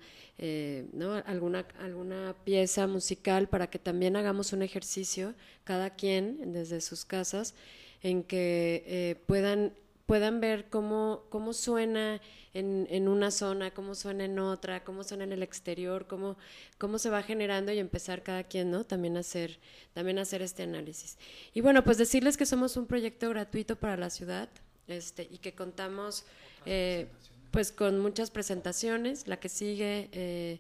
[0.93, 1.13] ¿no?
[1.25, 5.33] alguna, alguna pieza musical para que también hagamos un ejercicio,
[5.63, 7.55] cada quien desde sus casas,
[8.01, 9.73] en que puedan
[10.05, 12.21] puedan ver cómo, cómo suena
[12.53, 16.37] en, en, una zona, cómo suena en otra, cómo suena en el exterior, cómo,
[16.77, 18.83] cómo se va generando y empezar cada quien, ¿no?
[18.83, 19.59] También hacer,
[19.93, 21.17] también hacer este análisis.
[21.53, 24.49] Y bueno, pues decirles que somos un proyecto gratuito para la ciudad
[24.87, 26.25] este, y que contamos
[26.65, 27.07] eh,
[27.51, 29.27] pues con muchas presentaciones.
[29.27, 30.59] La que sigue eh,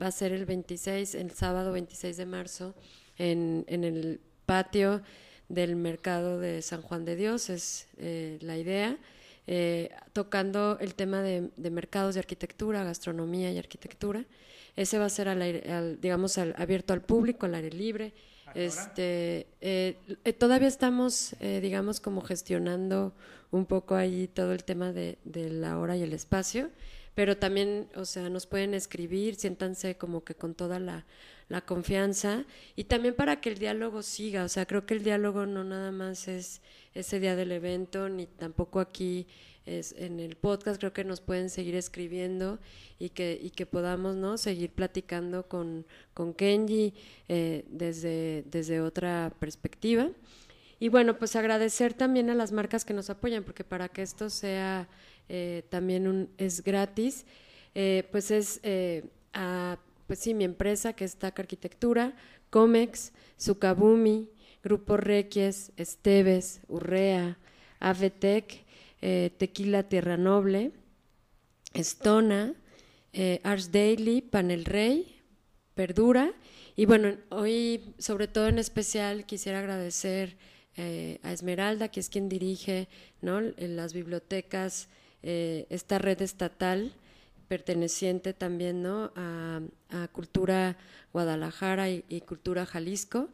[0.00, 2.74] va a ser el 26, el sábado 26 de marzo,
[3.18, 5.02] en, en el patio
[5.48, 8.96] del mercado de San Juan de Dios, es eh, la idea,
[9.46, 14.24] eh, tocando el tema de, mercados de arquitectura, gastronomía y arquitectura.
[14.74, 18.12] Ese va a ser, al, digamos, al, abierto al público, al aire libre.
[18.54, 19.96] Este, eh,
[20.38, 23.12] todavía estamos, digamos, como gestionando
[23.50, 26.70] un poco ahí todo el tema de, de la hora y el espacio,
[27.14, 31.06] pero también, o sea, nos pueden escribir, siéntanse como que con toda la,
[31.48, 32.44] la confianza
[32.74, 34.44] y también para que el diálogo siga.
[34.44, 36.60] O sea, creo que el diálogo no nada más es
[36.94, 39.26] ese día del evento, ni tampoco aquí
[39.66, 40.78] en el podcast.
[40.78, 42.58] Creo que nos pueden seguir escribiendo
[42.98, 44.38] y que, y que podamos ¿no?
[44.38, 46.94] seguir platicando con, con Kenji
[47.28, 50.08] eh, desde, desde otra perspectiva.
[50.78, 54.30] Y bueno, pues agradecer también a las marcas que nos apoyan, porque para que esto
[54.30, 54.88] sea
[55.28, 57.24] eh, también un, es gratis,
[57.74, 58.60] eh, pues es
[59.32, 62.14] a pues sí, mi empresa que es TAC Arquitectura,
[62.50, 64.30] Comex, Sukabumi,
[64.62, 67.38] Grupo Requies, Esteves, Urrea,
[67.80, 68.65] Avetec,
[69.02, 70.72] eh, Tequila Tierra Noble,
[71.74, 72.54] Estona,
[73.12, 75.20] eh, Ars Daily, Panel Rey,
[75.74, 76.32] Perdura.
[76.76, 80.36] Y bueno, hoy, sobre todo en especial, quisiera agradecer
[80.76, 82.88] eh, a Esmeralda, que es quien dirige
[83.22, 83.38] ¿no?
[83.38, 84.88] en las bibliotecas
[85.22, 86.92] esta red estatal
[87.48, 89.12] perteneciente también ¿no?
[89.16, 89.60] a,
[90.12, 90.76] Cultura
[91.12, 93.28] Guadalajara y, Cultura Jalisco.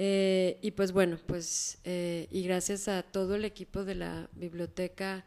[0.00, 5.24] Eh, y pues bueno, pues eh, y gracias a todo el equipo de la biblioteca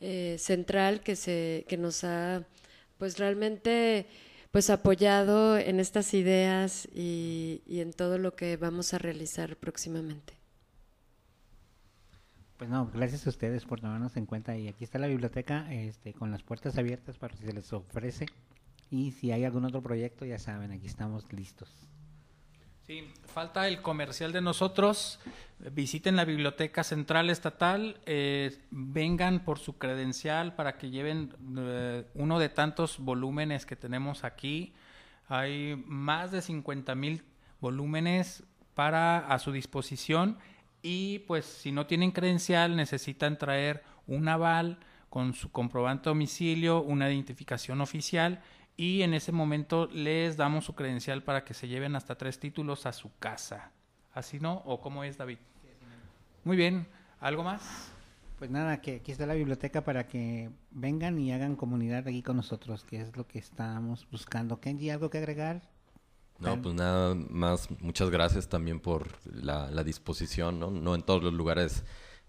[0.00, 2.42] eh, central que, se, que nos ha
[2.96, 4.06] pues realmente
[4.50, 10.32] pues apoyado en estas ideas y, y en todo lo que vamos a realizar próximamente.
[12.56, 16.14] Pues no, gracias a ustedes por tomarnos en cuenta y aquí está la biblioteca este,
[16.14, 18.24] con las puertas abiertas para si se les ofrece
[18.90, 21.87] y si hay algún otro proyecto ya saben, aquí estamos listos.
[22.88, 25.20] Sí, falta el comercial de nosotros.
[25.58, 32.38] Visiten la Biblioteca Central Estatal, eh, vengan por su credencial para que lleven eh, uno
[32.38, 34.72] de tantos volúmenes que tenemos aquí.
[35.28, 37.24] Hay más de 50 mil
[37.60, 40.38] volúmenes para a su disposición
[40.80, 44.78] y pues si no tienen credencial necesitan traer un aval
[45.10, 48.40] con su comprobante de domicilio, una identificación oficial
[48.78, 52.86] y en ese momento les damos su credencial para que se lleven hasta tres títulos
[52.86, 53.72] a su casa.
[54.14, 54.62] ¿Así no?
[54.64, 55.38] ¿O cómo es, David?
[56.44, 56.86] Muy bien.
[57.18, 57.90] ¿Algo más?
[58.38, 62.36] Pues nada, que aquí está la biblioteca para que vengan y hagan comunidad aquí con
[62.36, 64.60] nosotros, que es lo que estamos buscando.
[64.60, 65.68] Kenji, ¿algo que agregar?
[66.38, 70.70] No, pues nada más, muchas gracias también por la, la disposición, ¿no?
[70.70, 71.84] No en todos los lugares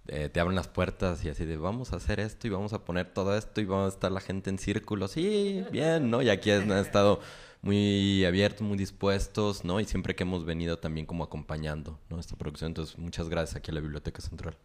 [0.07, 2.83] eh, te abren las puertas y así de vamos a hacer esto y vamos a
[2.83, 6.21] poner todo esto y vamos a estar la gente en círculo, sí, bien, ¿no?
[6.21, 7.19] Y aquí han estado
[7.61, 9.79] muy abiertos, muy dispuestos, ¿no?
[9.79, 12.19] Y siempre que hemos venido también como acompañando, ¿no?
[12.19, 14.55] Esta producción, entonces muchas gracias aquí a la Biblioteca Central.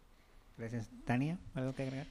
[0.57, 0.89] Gracias.
[1.05, 2.07] Tania, ¿algo que agregar?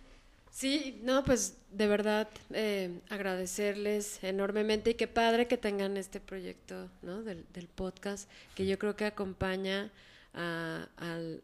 [0.51, 6.89] Sí, no, pues de verdad eh, agradecerles enormemente y qué padre que tengan este proyecto
[7.03, 7.25] ¿no?
[7.25, 9.91] del, del podcast, que yo creo que acompaña
[10.35, 10.89] a,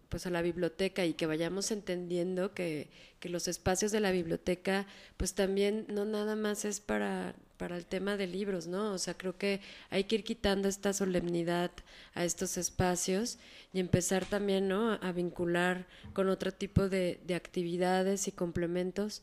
[0.08, 4.86] pues a la biblioteca y que vayamos entendiendo que, que, los espacios de la biblioteca
[5.16, 8.92] pues también no nada más es para, para el tema de libros, ¿no?
[8.92, 9.60] O sea, creo que
[9.90, 11.70] hay que ir quitando esta solemnidad
[12.14, 13.38] a estos espacios
[13.72, 14.92] y empezar también, ¿no?
[15.00, 19.22] A vincular con otro tipo de, de actividades y complementos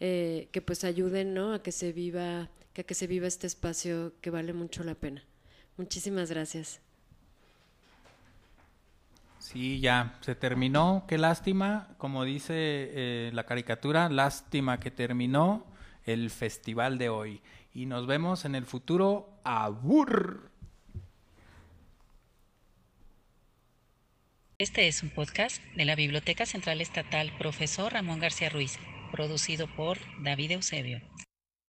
[0.00, 1.54] eh, que pues ayuden, ¿no?
[1.54, 4.94] A que se viva, que a que se viva este espacio que vale mucho la
[4.94, 5.24] pena.
[5.76, 6.87] Muchísimas gracias.
[9.50, 15.64] Sí, ya, se terminó, qué lástima, como dice eh, la caricatura, lástima que terminó
[16.04, 17.40] el festival de hoy.
[17.72, 19.40] Y nos vemos en el futuro.
[19.44, 20.50] ¡Abur!
[24.58, 28.78] Este es un podcast de la Biblioteca Central Estatal Profesor Ramón García Ruiz,
[29.12, 31.00] producido por David Eusebio.